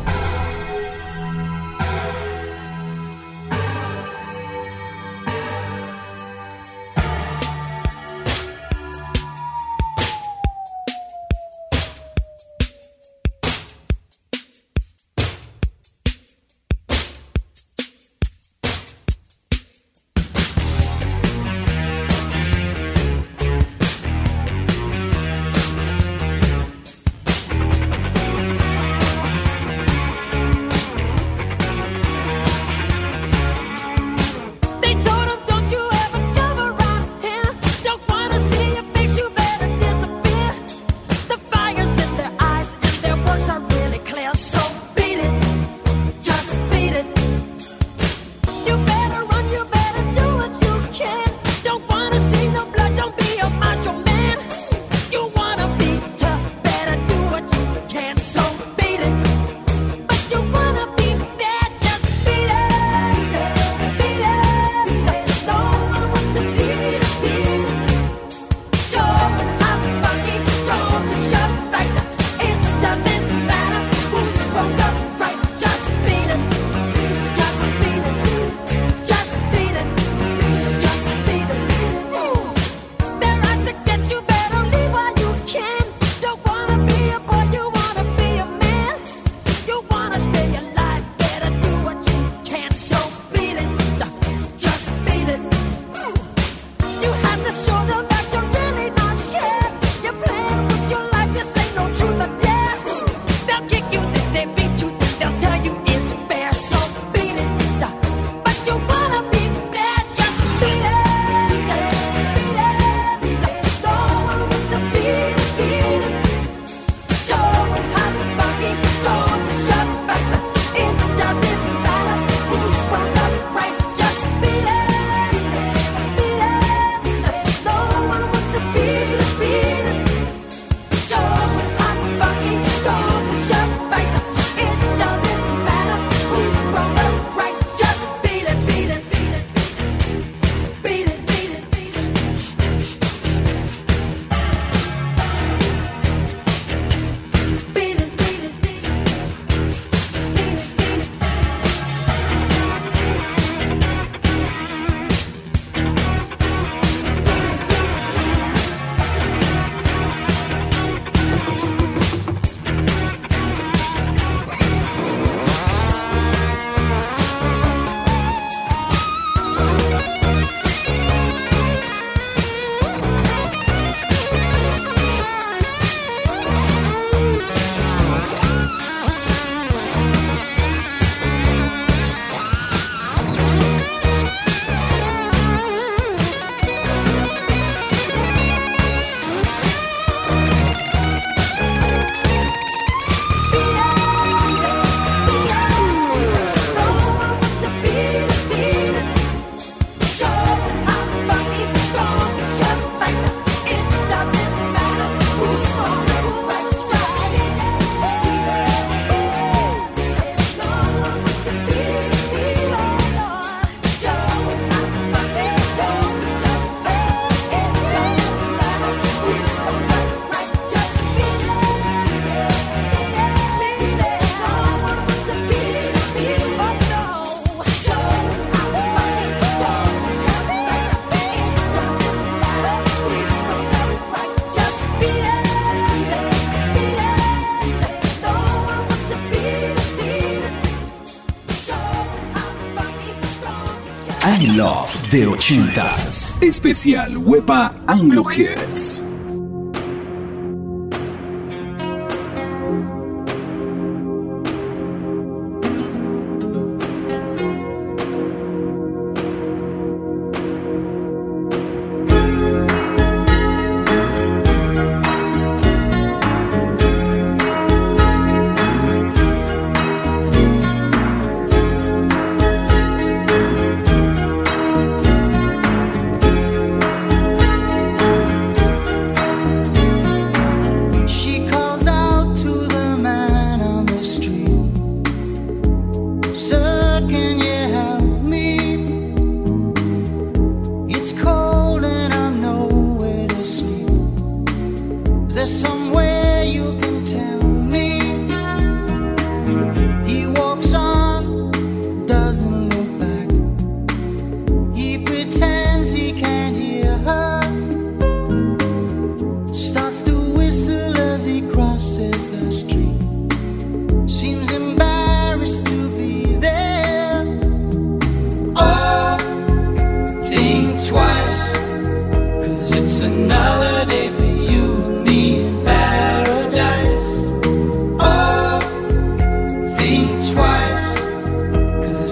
de 245.16 245.26
80s. 245.26 246.36
Especial 246.41 247.16
Wepa 247.16 247.74
Anglo 247.88 248.26
Hits. 248.30 248.95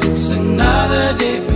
It's 0.05 0.31
another 0.31 1.17
day 1.17 1.52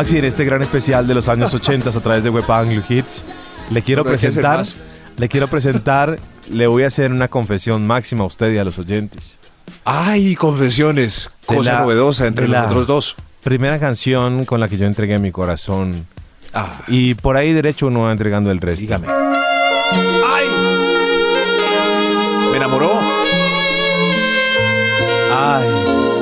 Maxi, 0.00 0.16
en 0.16 0.24
este 0.24 0.46
gran 0.46 0.62
especial 0.62 1.06
de 1.06 1.12
los 1.14 1.28
años 1.28 1.52
80 1.52 1.90
a 1.90 1.92
través 2.00 2.24
de 2.24 2.30
Web 2.30 2.50
Anglo 2.50 2.82
Hits, 2.88 3.22
le 3.70 3.82
quiero 3.82 4.02
Pero 4.02 4.16
presentar, 4.16 4.64
le 5.18 5.28
quiero 5.28 5.46
presentar, 5.48 6.18
le 6.50 6.66
voy 6.66 6.84
a 6.84 6.86
hacer 6.86 7.12
una 7.12 7.28
confesión 7.28 7.86
máxima 7.86 8.24
a 8.24 8.26
usted 8.26 8.50
y 8.50 8.56
a 8.56 8.64
los 8.64 8.78
oyentes. 8.78 9.38
Ay, 9.84 10.36
confesiones. 10.36 11.28
Cosa 11.44 11.74
la- 11.74 11.80
novedosa 11.82 12.26
entre 12.26 12.48
nosotros 12.48 12.86
dos. 12.86 13.16
Primera 13.44 13.78
canción 13.78 14.46
con 14.46 14.58
la 14.58 14.68
que 14.68 14.78
yo 14.78 14.86
entregué 14.86 15.18
mi 15.18 15.32
corazón. 15.32 16.06
Ah, 16.54 16.80
Y 16.88 17.12
por 17.12 17.36
ahí 17.36 17.52
derecho 17.52 17.88
uno 17.88 18.00
va 18.00 18.12
entregando 18.12 18.50
el 18.50 18.58
resto. 18.58 18.80
dígame. 18.80 19.06
¡Ay! 19.06 20.46
Me 22.52 22.56
enamoró. 22.56 23.00
Ay, 25.30 25.68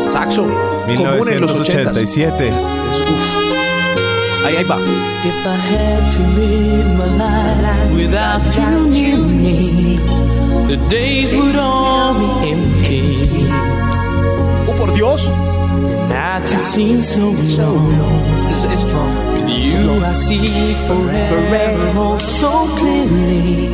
Saxo. 0.09 0.47
Común 0.85 1.29
en 1.29 1.41
los 1.41 1.53
80. 1.53 1.93
1987. 1.93 2.53
Ahí, 4.45 4.57
ahí 4.57 4.65
va. 4.65 4.79
If 5.25 5.47
I 5.47 5.57
had 5.57 6.13
to 6.15 6.23
live 6.39 6.89
my 6.97 7.07
life 7.17 7.95
without 7.95 8.43
you 8.57 8.79
near 8.87 9.19
me, 9.19 9.99
the 10.69 10.77
days 10.89 11.35
would 11.35 11.57
all 11.57 12.15
be 12.15 12.51
empty. 12.53 13.49
¡Oh, 14.69 14.75
por 14.77 14.95
Dios! 14.95 15.25
The 15.27 16.07
nights 16.09 16.53
would 16.53 16.65
seem 16.67 17.43
so 17.43 17.73
long. 17.73 18.39
With 19.35 19.49
you, 19.49 20.05
I 20.05 20.13
see 20.15 20.75
forever 20.87 21.93
oh, 21.97 22.19
so 22.19 22.67
clearly. 22.77 23.69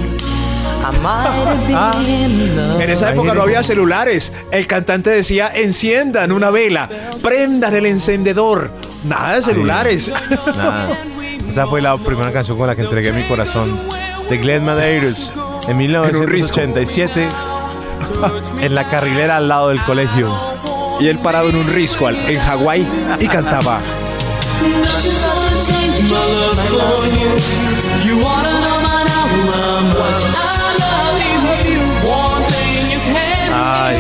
I 0.84 0.90
might 1.02 1.46
have 1.46 1.66
been 1.66 2.40
in 2.40 2.56
love. 2.56 2.80
En 2.80 2.90
esa 2.90 3.10
época 3.10 3.34
no 3.34 3.42
había 3.42 3.62
celulares. 3.62 4.32
El 4.50 4.66
cantante 4.66 5.10
decía, 5.10 5.50
enciendan 5.54 6.32
una 6.32 6.50
vela, 6.50 6.88
prendan 7.22 7.74
el 7.74 7.86
encendedor. 7.86 8.70
Nada 9.04 9.36
de 9.36 9.42
celulares. 9.42 10.10
Nada. 10.56 10.98
Esa 11.48 11.66
fue 11.66 11.82
la 11.82 11.96
primera 11.98 12.32
canción 12.32 12.56
con 12.56 12.66
la 12.66 12.74
que 12.74 12.82
entregué 12.82 13.12
mi 13.12 13.24
corazón. 13.24 13.78
De 14.28 14.38
Glenn 14.38 14.64
Medeiros. 14.64 15.32
En 15.68 15.76
1987. 15.76 17.28
En 18.60 18.74
la 18.74 18.88
carrilera 18.88 19.36
al 19.36 19.48
lado 19.48 19.68
del 19.68 19.82
colegio. 19.82 20.34
Y 21.00 21.08
él 21.08 21.18
parado 21.18 21.48
en 21.48 21.56
un 21.56 21.66
risco 21.72 22.08
en 22.08 22.38
Hawái 22.38 22.86
y 23.20 23.26
cantaba. 23.28 23.80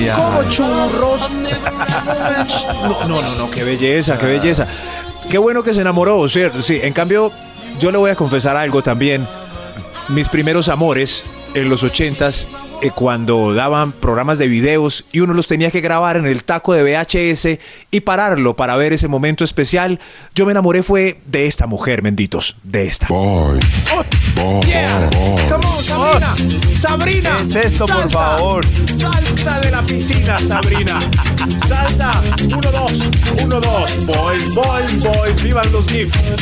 Ay. 0.08 0.16
Como 0.16 0.50
churros. 0.50 1.30
No, 1.30 3.08
no, 3.08 3.22
no, 3.22 3.34
no, 3.34 3.50
qué 3.50 3.64
belleza, 3.64 4.18
qué 4.18 4.26
belleza. 4.26 4.66
Qué 5.30 5.38
bueno 5.38 5.62
que 5.62 5.72
se 5.74 5.80
enamoró, 5.80 6.28
¿cierto? 6.28 6.62
Sí, 6.62 6.80
en 6.82 6.92
cambio, 6.92 7.32
yo 7.78 7.90
le 7.90 7.98
voy 7.98 8.10
a 8.10 8.16
confesar 8.16 8.56
algo 8.56 8.82
también. 8.82 9.26
Mis 10.08 10.28
primeros 10.28 10.68
amores 10.68 11.24
en 11.54 11.68
los 11.68 11.82
ochentas, 11.82 12.46
eh, 12.82 12.90
cuando 12.94 13.54
daban 13.54 13.92
programas 13.92 14.38
de 14.38 14.48
videos 14.48 15.04
y 15.12 15.20
uno 15.20 15.34
los 15.34 15.46
tenía 15.46 15.70
que 15.70 15.80
grabar 15.80 16.16
en 16.16 16.26
el 16.26 16.44
taco 16.44 16.72
de 16.72 16.82
VHS 16.82 17.58
y 17.90 18.00
pararlo 18.00 18.56
para 18.56 18.76
ver 18.76 18.92
ese 18.92 19.08
momento 19.08 19.44
especial, 19.44 20.00
yo 20.34 20.46
me 20.46 20.52
enamoré 20.52 20.82
fue 20.82 21.18
de 21.26 21.46
esta 21.46 21.66
mujer, 21.66 22.02
benditos, 22.02 22.56
de 22.62 22.86
esta. 22.86 23.08
Yeah. 24.66 25.10
Come 25.48 25.64
on, 25.64 25.82
Sabrina. 25.82 26.34
Sabrina. 26.76 27.36
¿Qué 27.36 27.42
es 27.42 27.56
esto, 27.56 27.86
por 27.86 28.10
favor? 28.10 28.66
Salta 28.96 29.60
de 29.60 29.70
la 29.70 29.82
piscina, 29.84 30.38
Sabrina. 30.38 30.98
Salta. 31.66 32.22
Uno, 32.44 32.72
dos. 32.72 33.10
Uno, 33.42 33.60
dos. 33.60 34.06
Boys, 34.06 34.54
boys, 34.54 35.02
boys. 35.02 35.42
Vivan 35.42 35.72
los 35.72 35.88
GIFs. 35.88 36.16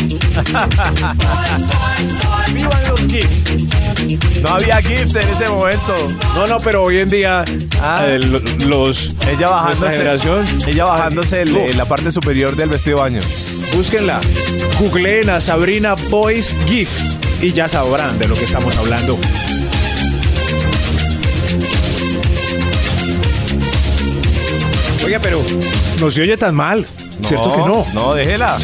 Vivan 2.52 2.88
los 2.88 3.00
GIFs. 3.00 3.44
No 4.42 4.48
había 4.50 4.80
GIFs 4.82 5.16
en 5.16 5.28
ese 5.28 5.48
momento. 5.48 6.08
No, 6.34 6.46
no, 6.46 6.58
pero 6.60 6.82
hoy 6.84 6.98
en 6.98 7.08
día 7.10 7.44
eh, 7.46 8.18
lo- 8.18 8.40
los 8.66 9.12
Ah. 9.20 9.30
Ella 9.30 9.48
bajándose, 9.50 9.90
generación, 9.90 10.46
ella 10.66 10.84
bajándose 10.86 11.42
el- 11.42 11.56
Uf. 11.56 11.74
la 11.76 11.84
parte 11.84 12.10
superior 12.10 12.56
del 12.56 12.68
vestido 12.70 12.96
de 12.98 13.02
baño. 13.02 13.20
búsquenla. 13.74 14.20
Googleen 14.78 15.30
a 15.30 15.40
Sabrina 15.40 15.94
Boys 16.10 16.54
Gift 16.66 16.92
y 17.42 17.52
ya 17.52 17.68
sabrán 17.68 18.18
de 18.18 18.28
lo 18.28 18.34
que 18.34 18.44
estamos 18.44 18.76
hablando. 18.76 19.18
Oiga, 25.04 25.18
pero 25.20 25.42
no 26.00 26.10
se 26.10 26.22
oye 26.22 26.36
tan 26.36 26.54
mal. 26.54 26.86
¿Cierto 27.22 27.52
que 27.52 27.58
no? 27.58 27.86
No, 27.94 28.14
déjela. 28.14 28.56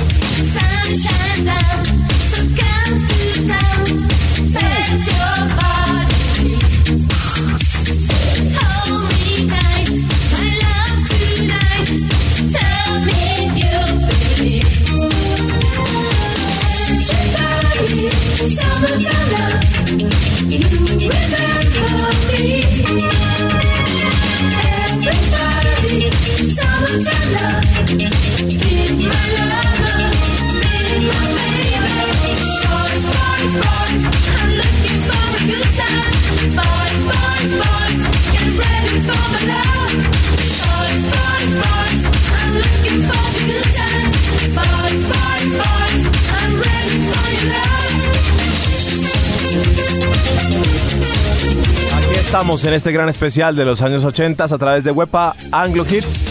Estamos 52.28 52.62
en 52.66 52.74
este 52.74 52.92
gran 52.92 53.08
especial 53.08 53.56
de 53.56 53.64
los 53.64 53.80
años 53.80 54.04
80 54.04 54.44
a 54.44 54.58
través 54.58 54.84
de 54.84 54.90
Wepa 54.90 55.34
Anglo 55.50 55.86
Hits. 55.88 56.28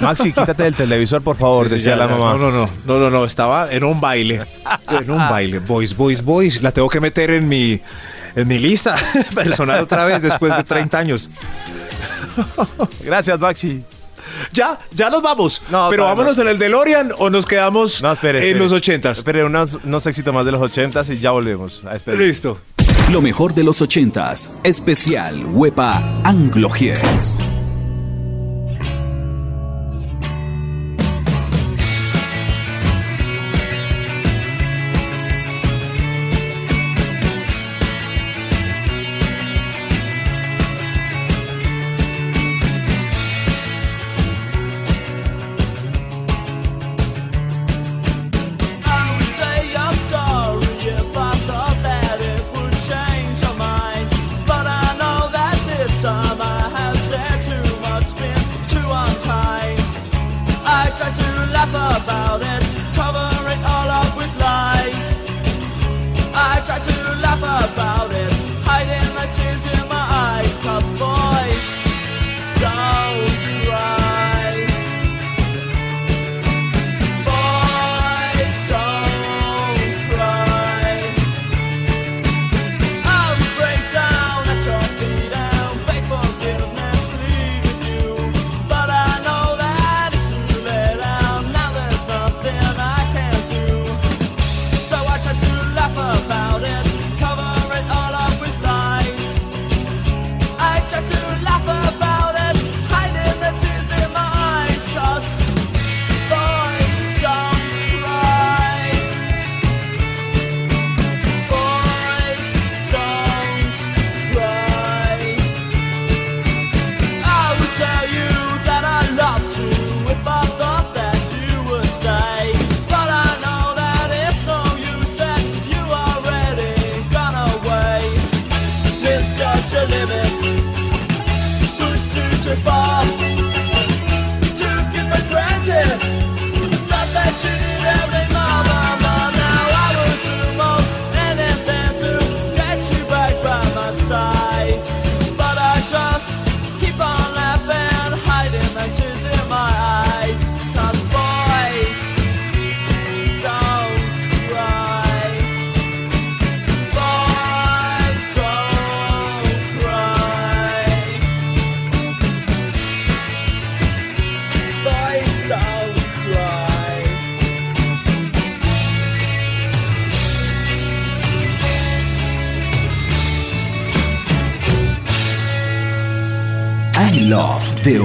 Maxi, 0.00 0.32
quítate 0.32 0.62
del 0.62 0.74
televisor, 0.74 1.20
por 1.20 1.36
favor, 1.36 1.66
Sí, 1.66 1.72
sí, 1.72 1.76
decía 1.76 1.90
ya, 1.92 1.96
la 1.98 2.08
mamá. 2.08 2.32
No, 2.32 2.38
no, 2.38 2.50
no, 2.50 2.70
no, 2.86 2.98
no, 2.98 3.10
no, 3.10 3.24
estaba 3.26 3.70
en 3.70 3.84
un 3.84 4.00
baile. 4.00 4.46
En 4.88 5.10
un 5.10 5.18
baile. 5.18 5.58
Boys, 5.58 5.94
boys, 5.94 6.24
boys. 6.24 6.62
La 6.62 6.72
tengo 6.72 6.88
que 6.88 7.00
meter 7.00 7.28
en 7.32 7.46
mi, 7.46 7.78
en 8.34 8.48
mi 8.48 8.58
lista 8.58 8.96
personal 9.34 9.82
otra 9.82 10.06
vez 10.06 10.22
después 10.22 10.56
de 10.56 10.64
30 10.64 10.98
años. 10.98 11.28
Gracias, 13.04 13.38
Maxi. 13.38 13.84
Ya, 14.54 14.78
ya 14.90 15.10
nos 15.10 15.20
vamos. 15.20 15.60
No, 15.70 15.88
Pero 15.90 16.04
no, 16.04 16.08
vámonos 16.08 16.38
no. 16.38 16.44
en 16.44 16.48
el 16.48 16.58
DeLorean 16.58 17.12
o 17.18 17.28
nos 17.28 17.44
quedamos 17.44 18.02
No, 18.02 18.10
espere, 18.12 18.38
en 18.38 18.56
espere. 18.56 18.58
los 18.58 18.72
80s. 18.72 19.10
Espere, 19.10 19.44
unos, 19.44 19.78
unos 19.84 20.06
éxitos 20.06 20.32
más 20.32 20.46
de 20.46 20.52
los 20.52 20.62
80 20.62 21.02
y 21.10 21.18
ya 21.18 21.30
volvemos. 21.30 21.82
A. 21.84 22.10
Listo. 22.12 22.58
Lo 23.12 23.20
mejor 23.20 23.52
de 23.52 23.64
los 23.64 23.82
80s. 23.82 24.50
Especial 24.64 25.44
Huepa 25.52 26.22
Anglo 26.24 26.70
Hits. 26.74 27.53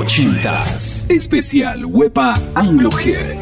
80s. 0.06 1.06
Especial 1.10 1.84
Huepa 1.86 2.40
Anglo 2.56 2.90
Hits. 2.92 3.39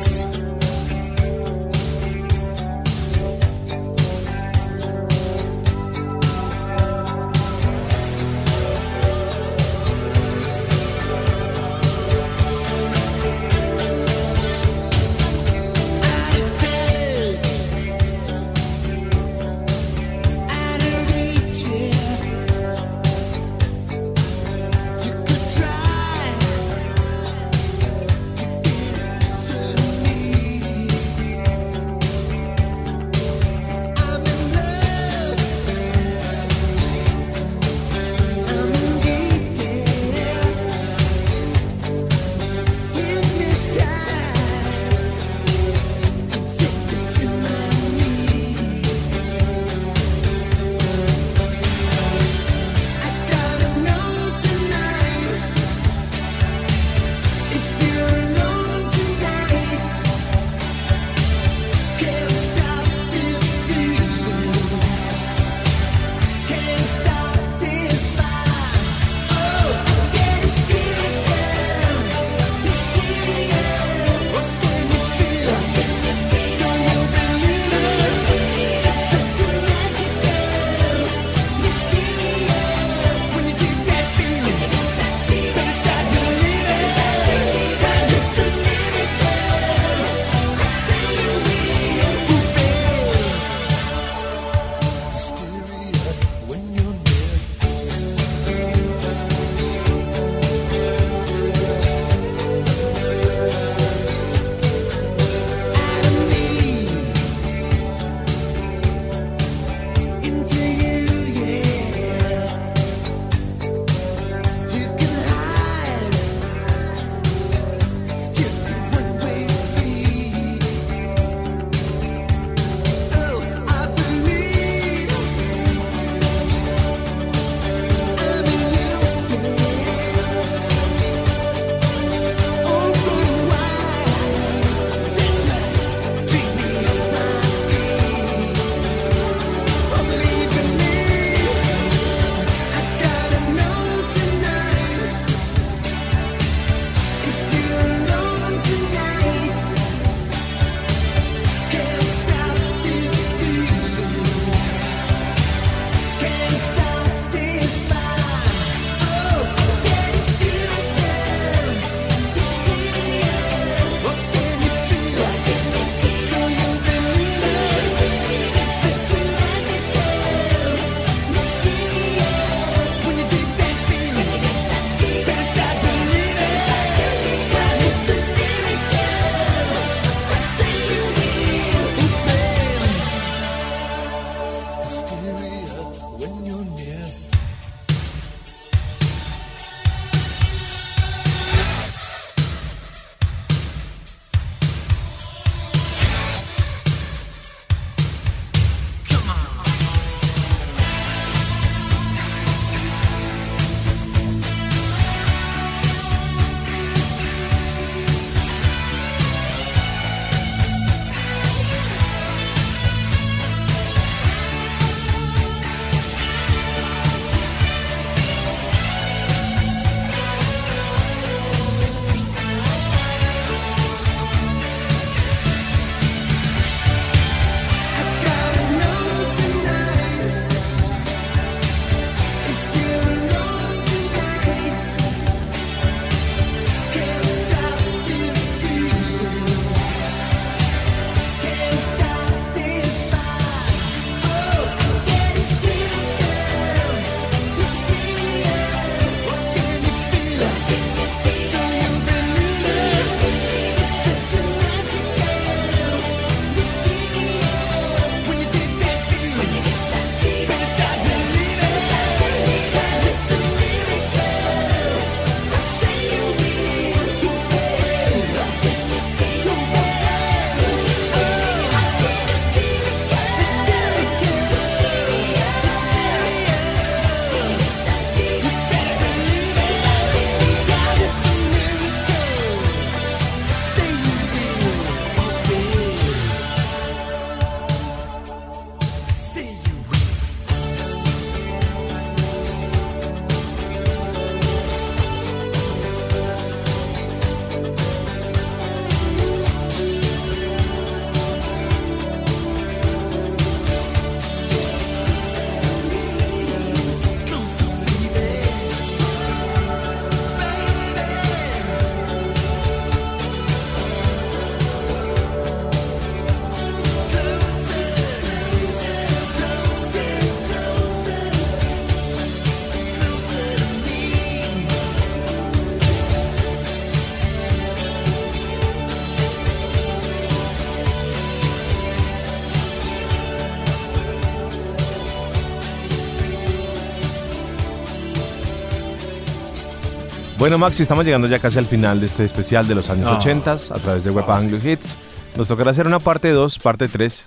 Bueno, 340.48 340.60
Maxi, 340.60 340.82
estamos 340.82 341.04
llegando 341.04 341.28
ya 341.28 341.40
casi 341.40 341.58
al 341.60 341.66
final 341.66 342.00
de 342.00 342.06
este 342.06 342.24
especial 342.24 342.66
de 342.70 342.74
los 342.74 342.90
años 342.90 343.10
Ah. 343.12 343.18
80 343.18 343.52
a 343.52 343.80
través 343.82 344.06
de 344.06 344.12
Web 344.12 344.32
Anglo 344.32 344.58
Hits. 344.64 344.96
Nos 345.36 345.50
tocará 345.50 345.72
hacer 345.72 345.86
una 345.86 346.00
parte 346.00 346.30
2, 346.30 346.60
parte 346.60 346.88
3. 346.88 347.26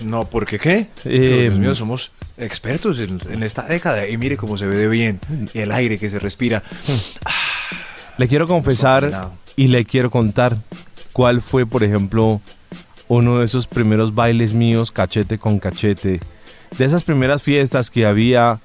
No, 0.00 0.24
¿porque 0.24 0.58
qué? 0.58 0.88
Pero, 1.04 1.42
Dios 1.42 1.58
mío, 1.60 1.74
somos 1.76 2.10
expertos 2.36 2.98
en, 2.98 3.20
en 3.30 3.44
esta 3.44 3.62
década. 3.62 4.08
Y 4.08 4.16
mire 4.16 4.36
cómo 4.36 4.58
se 4.58 4.66
ve 4.66 4.76
de 4.76 4.88
bien. 4.88 5.20
Y 5.52 5.60
el 5.60 5.70
aire 5.70 5.96
que 5.96 6.10
se 6.10 6.18
respira. 6.18 6.64
Le 8.18 8.26
quiero 8.26 8.48
confesar 8.48 9.30
y 9.54 9.68
le 9.68 9.84
quiero 9.84 10.10
contar 10.10 10.56
cuál 11.12 11.40
fue, 11.40 11.66
por 11.66 11.84
ejemplo, 11.84 12.40
uno 13.06 13.38
de 13.38 13.44
esos 13.44 13.68
primeros 13.68 14.12
bailes 14.12 14.54
míos, 14.54 14.90
cachete 14.90 15.38
con 15.38 15.60
cachete. 15.60 16.18
De 16.76 16.84
esas 16.84 17.04
primeras 17.04 17.42
fiestas 17.42 17.90
que 17.90 18.06
había 18.06 18.58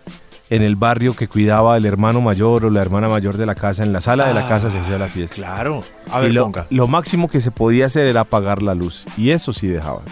en 0.49 0.61
el 0.63 0.75
barrio 0.75 1.15
que 1.15 1.27
cuidaba 1.27 1.77
el 1.77 1.85
hermano 1.85 2.21
mayor 2.21 2.65
o 2.65 2.69
la 2.69 2.81
hermana 2.81 3.07
mayor 3.07 3.37
de 3.37 3.45
la 3.45 3.55
casa. 3.55 3.83
En 3.83 3.93
la 3.93 4.01
sala 4.01 4.27
de 4.27 4.33
la 4.33 4.47
casa 4.47 4.69
se 4.69 4.79
hacía 4.79 4.97
la 4.97 5.07
fiesta. 5.07 5.35
Claro. 5.35 5.81
A 6.11 6.19
Y 6.19 6.23
ver, 6.23 6.33
lo, 6.35 6.43
ponga. 6.45 6.65
lo 6.69 6.87
máximo 6.87 7.27
que 7.27 7.41
se 7.41 7.51
podía 7.51 7.85
hacer 7.85 8.07
era 8.07 8.21
apagar 8.21 8.61
la 8.61 8.73
luz. 8.75 9.05
Y 9.17 9.31
eso 9.31 9.53
sí 9.53 9.67
dejaban. 9.67 10.03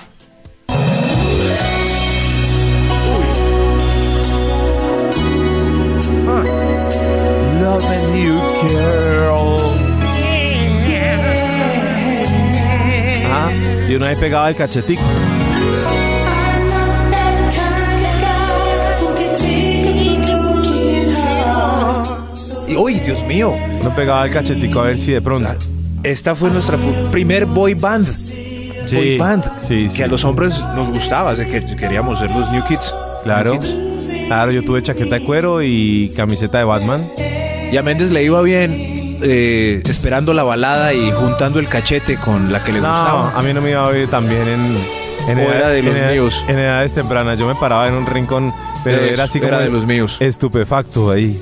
Girl. 8.61 9.47
Ah, 13.29 13.51
y 13.89 13.95
una 13.95 14.07
vez 14.07 14.17
pegaba 14.17 14.49
el 14.49 14.55
cachetico. 14.55 15.03
Dios 23.07 23.23
mío. 23.25 23.55
Uno 23.81 23.95
pegaba 23.95 24.25
el 24.25 24.31
cachetico 24.31 24.81
a 24.81 24.83
ver 24.83 24.97
si 24.97 25.11
de 25.13 25.21
pronto. 25.21 25.49
Esta 26.03 26.35
fue 26.35 26.49
nuestra 26.51 26.77
primer 27.11 27.45
boy 27.45 27.73
band. 27.73 28.05
boy 28.91 29.17
band. 29.17 29.43
que 29.95 30.03
a 30.03 30.07
los 30.07 30.23
hombres 30.25 30.61
nos 30.75 30.89
gustaba, 30.91 31.33
que 31.35 31.63
queríamos 31.77 32.19
ser 32.19 32.31
los 32.31 32.51
New 32.51 32.63
Kids. 32.65 32.93
Claro. 33.23 33.53
New 33.53 33.61
Kids. 33.61 33.75
Claro, 34.27 34.51
yo 34.51 34.61
tuve 34.63 34.83
chaqueta 34.83 35.19
de 35.19 35.23
cuero 35.25 35.61
y 35.63 36.11
camiseta 36.17 36.57
de 36.57 36.65
Batman. 36.65 37.09
Y 37.71 37.77
a 37.77 37.81
Méndez 37.83 38.11
le 38.11 38.23
iba 38.23 38.41
bien 38.41 39.19
eh, 39.23 39.81
esperando 39.85 40.33
la 40.33 40.43
balada 40.43 40.93
y 40.93 41.09
juntando 41.11 41.59
el 41.59 41.67
cachete 41.69 42.17
con 42.17 42.51
la 42.51 42.61
que 42.63 42.73
le 42.73 42.81
No, 42.81 42.89
gustaba. 42.89 43.31
a 43.37 43.41
mí 43.41 43.53
no 43.53 43.61
me 43.61 43.71
iba 43.71 43.89
bien 43.91 44.09
también 44.09 44.41
en, 44.47 44.77
en, 45.29 45.39
O 45.45 45.51
era 45.51 45.69
de 45.69 45.81
los 45.81 45.95
en 45.95 46.03
edad- 46.03 46.11
míos. 46.11 46.43
en 46.49 46.59
edades 46.59 46.93
tempranas. 46.93 47.39
Yo 47.39 47.47
me 47.47 47.55
paraba 47.55 47.87
en 47.87 47.93
un 47.93 48.05
rincón, 48.05 48.53
pero 48.83 49.01
era 49.01 49.23
así 49.23 49.39
como 49.39 49.47
era 49.53 49.59
de 49.59 49.69
los 49.69 49.85
míos. 49.85 50.17
estupefacto 50.19 51.09
ahí. 51.09 51.39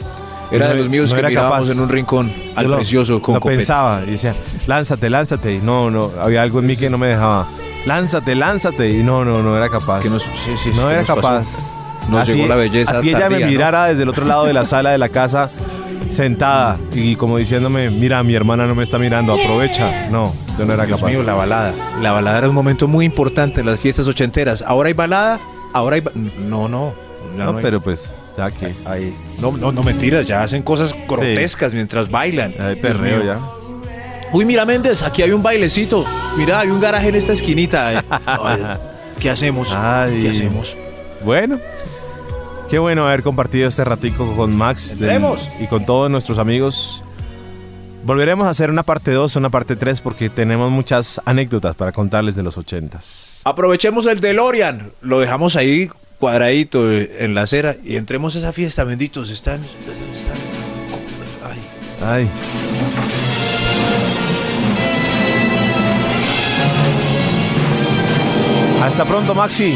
Era 0.55 0.65
No- 0.67 0.73
de 0.73 0.79
los 0.79 0.89
míos 0.89 1.09
no 1.09 1.15
que 1.15 1.19
era 1.19 1.29
mirábamos 1.29 1.67
capaz. 1.67 1.71
en 1.71 1.79
un 1.81 1.89
rincón 1.89 2.33
al 2.55 2.67
lo- 2.67 2.75
precioso 2.77 3.21
con 3.21 3.35
lo 3.35 3.39
copete. 3.41 3.57
pensaba 3.57 4.01
y 4.05 4.11
decía, 4.11 4.33
lánzate, 4.67 5.09
lánzate. 5.09 5.53
Y 5.55 5.59
no, 5.59 5.89
no, 5.91 6.11
había 6.21 6.41
algo 6.41 6.59
en 6.59 6.65
mí 6.67 6.75
que 6.77 6.89
no 6.89 6.97
me 6.97 7.07
dejaba. 7.07 7.47
Lánzate, 7.85 8.33
lánzate. 8.35 8.89
Y 8.89 9.03
no, 9.03 9.23
no, 9.25 9.41
no 9.43 9.55
era 9.57 9.69
capaz. 9.69 10.01
Que 10.01 10.09
nos- 10.09 10.23
sí, 10.23 10.29
sí, 10.45 10.51
sí, 10.63 10.69
no 10.75 10.87
que 10.87 10.93
era 10.93 11.01
nos 11.01 11.07
pasó. 11.09 11.21
capaz. 11.21 11.57
Nos 12.09 12.27
llegó 12.27 12.47
la 12.47 12.55
belleza 12.55 12.91
Así 12.91 13.09
ella 13.09 13.21
tardía, 13.21 13.37
me 13.39 13.45
¿no? 13.45 13.51
mirara 13.51 13.85
desde 13.85 14.03
el 14.03 14.09
otro 14.09 14.25
lado 14.25 14.45
de 14.45 14.53
la 14.53 14.63
sala 14.63 14.91
de 14.91 14.97
la 14.99 15.09
casa, 15.09 15.49
sentada 16.09 16.77
y 16.93 17.15
como 17.15 17.37
diciéndome, 17.37 17.89
mira, 17.89 18.21
mi 18.23 18.35
hermana 18.35 18.65
no 18.67 18.75
me 18.75 18.83
está 18.83 18.99
mirando, 18.99 19.33
aprovecha. 19.33 20.07
No, 20.09 20.31
yo 20.57 20.65
no 20.65 20.73
era 20.73 20.85
Dios 20.85 20.99
capaz. 20.99 21.11
mío, 21.11 21.23
la 21.23 21.33
balada. 21.33 21.73
La 22.01 22.11
balada 22.11 22.37
era 22.39 22.49
un 22.49 22.55
momento 22.55 22.87
muy 22.87 23.05
importante 23.05 23.61
en 23.61 23.65
las 23.67 23.79
fiestas 23.79 24.07
ochenteras. 24.07 24.61
Ahora 24.61 24.87
hay 24.87 24.93
balada, 24.93 25.39
ahora 25.73 25.95
hay... 25.95 26.01
ba- 26.01 26.11
No, 26.13 26.67
no. 26.67 26.93
no, 27.35 27.49
hay. 27.57 27.61
pero 27.63 27.81
pues, 27.81 28.13
ya 28.37 28.51
que. 28.51 28.73
Hay- 28.85 29.13
No, 29.39 29.51
no, 29.57 29.71
no 29.71 29.83
mentiras, 29.83 30.25
ya 30.25 30.43
hacen 30.43 30.61
cosas 30.63 30.95
grotescas 31.07 31.73
mientras 31.73 32.09
bailan. 32.09 32.53
Hay 32.59 32.75
perreo 32.75 33.23
ya. 33.23 33.39
Uy, 34.31 34.43
mira 34.45 34.65
Méndez, 34.65 35.03
aquí 35.03 35.21
hay 35.21 35.31
un 35.31 35.41
bailecito. 35.43 36.05
Mira, 36.37 36.59
hay 36.59 36.69
un 36.69 36.79
garaje 36.81 37.09
en 37.09 37.15
esta 37.15 37.33
esquinita. 37.33 37.93
eh. 37.93 38.01
Ay, 38.25 38.61
¿Qué 39.19 39.29
hacemos? 39.29 39.73
Ay. 39.73 40.23
¿Qué 40.23 40.29
hacemos? 40.31 40.75
Bueno, 41.23 41.59
qué 42.69 42.77
bueno 42.79 43.07
haber 43.07 43.23
compartido 43.23 43.69
este 43.69 43.83
ratico 43.85 44.35
con 44.35 44.55
Max 44.55 44.99
del- 44.99 45.23
y 45.61 45.67
con 45.67 45.85
todos 45.85 46.09
nuestros 46.11 46.37
amigos. 46.37 47.01
Volveremos 48.03 48.45
a 48.45 48.49
hacer 48.51 48.69
una 48.69 48.83
parte 48.83 49.11
2, 49.11 49.35
una 49.35 49.49
parte 49.49 49.75
3 49.75 49.99
porque 50.01 50.29
tenemos 50.29 50.69
muchas 50.69 51.19
anécdotas 51.25 51.75
para 51.75 51.91
contarles 51.91 52.35
de 52.35 52.43
los 52.43 52.55
ochentas. 52.57 53.41
Aprovechemos 53.45 54.05
el 54.05 54.19
DeLorean. 54.19 54.91
Lo 55.01 55.19
dejamos 55.19 55.55
ahí 55.55 55.89
cuadradito 56.19 56.91
en 56.91 57.35
la 57.35 57.43
acera 57.43 57.75
y 57.83 57.97
entremos 57.97 58.35
a 58.35 58.39
esa 58.39 58.53
fiesta, 58.53 58.83
benditos. 58.83 59.29
Están... 59.29 59.61
están 60.11 60.37
ay. 61.43 61.59
Ay. 62.23 62.29
Hasta 68.83 69.05
pronto, 69.05 69.33
Maxi. 69.33 69.73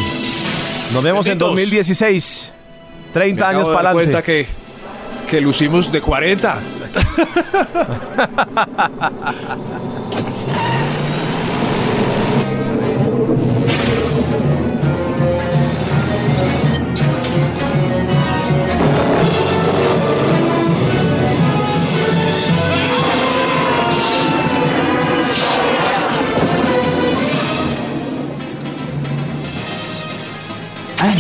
Nos 0.94 1.03
vemos 1.03 1.26
en 1.28 1.32
Benditos. 1.40 1.49
2016. 1.52 2.52
30 3.14 3.48
Me 3.52 3.56
años 3.56 3.68
para 3.70 3.91
cuenta 3.91 4.20
adelante. 4.20 4.48
que, 5.28 5.30
que 5.30 5.41
lucimos 5.41 5.91
de 5.91 6.02
40. 6.02 6.60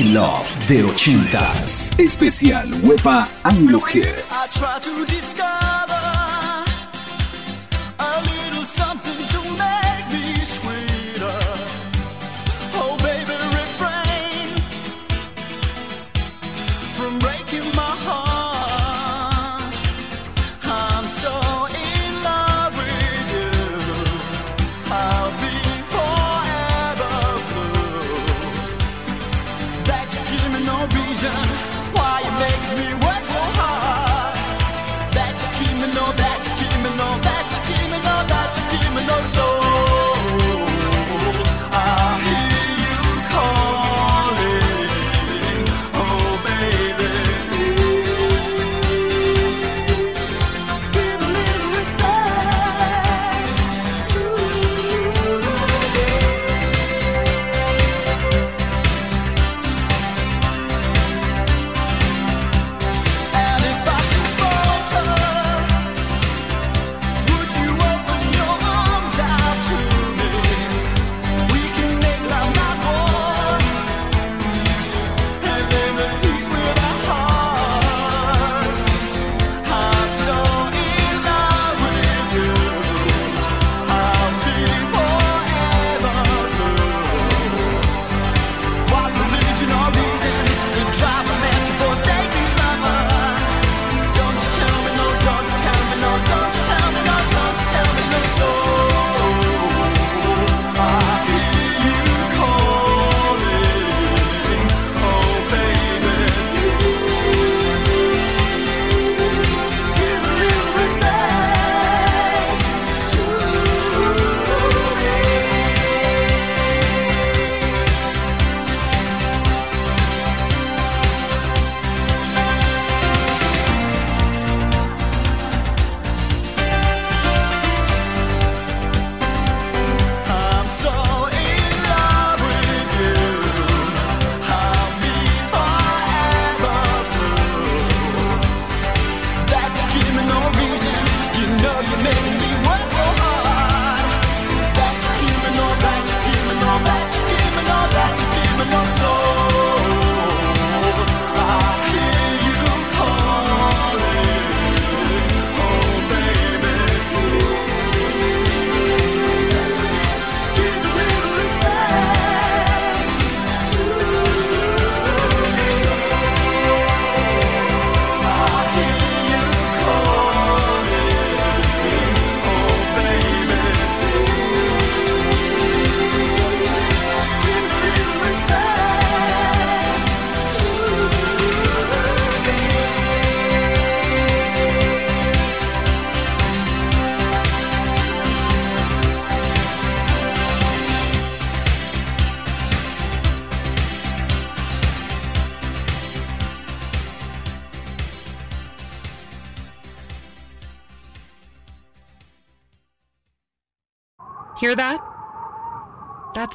Love 0.05 0.49
de 0.65 0.81
80s. 0.81 1.91
Especial 1.99 2.69
Wepa 2.83 3.27
Anglo 3.43 3.81
Hits. 3.85 5.68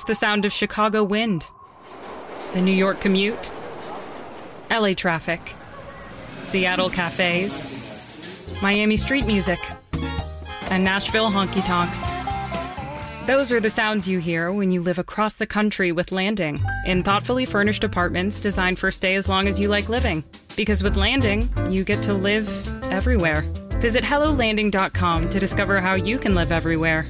The 0.06 0.14
sound 0.14 0.44
of 0.44 0.52
Chicago 0.52 1.02
wind, 1.02 1.46
the 2.52 2.60
New 2.60 2.74
York 2.74 3.00
commute, 3.00 3.50
LA 4.70 4.92
traffic, 4.92 5.40
Seattle 6.44 6.90
cafes, 6.90 7.64
Miami 8.60 8.98
street 8.98 9.26
music, 9.26 9.58
and 10.70 10.84
Nashville 10.84 11.30
honky 11.30 11.64
tonks. 11.64 12.10
Those 13.26 13.50
are 13.50 13.60
the 13.60 13.70
sounds 13.70 14.06
you 14.06 14.18
hear 14.18 14.52
when 14.52 14.70
you 14.70 14.82
live 14.82 14.98
across 14.98 15.36
the 15.36 15.46
country 15.46 15.90
with 15.90 16.12
Landing 16.12 16.58
in 16.84 17.02
thoughtfully 17.02 17.46
furnished 17.46 17.82
apartments 17.82 18.38
designed 18.38 18.78
for 18.78 18.90
stay 18.90 19.16
as 19.16 19.26
long 19.26 19.48
as 19.48 19.58
you 19.58 19.68
like 19.68 19.88
living. 19.88 20.22
Because 20.54 20.82
with 20.82 20.98
Landing, 20.98 21.48
you 21.70 21.82
get 21.82 22.02
to 22.02 22.12
live 22.12 22.46
everywhere. 22.92 23.40
Visit 23.80 24.04
HelloLanding.com 24.04 25.30
to 25.30 25.40
discover 25.40 25.80
how 25.80 25.94
you 25.94 26.18
can 26.18 26.34
live 26.34 26.52
everywhere. 26.52 27.06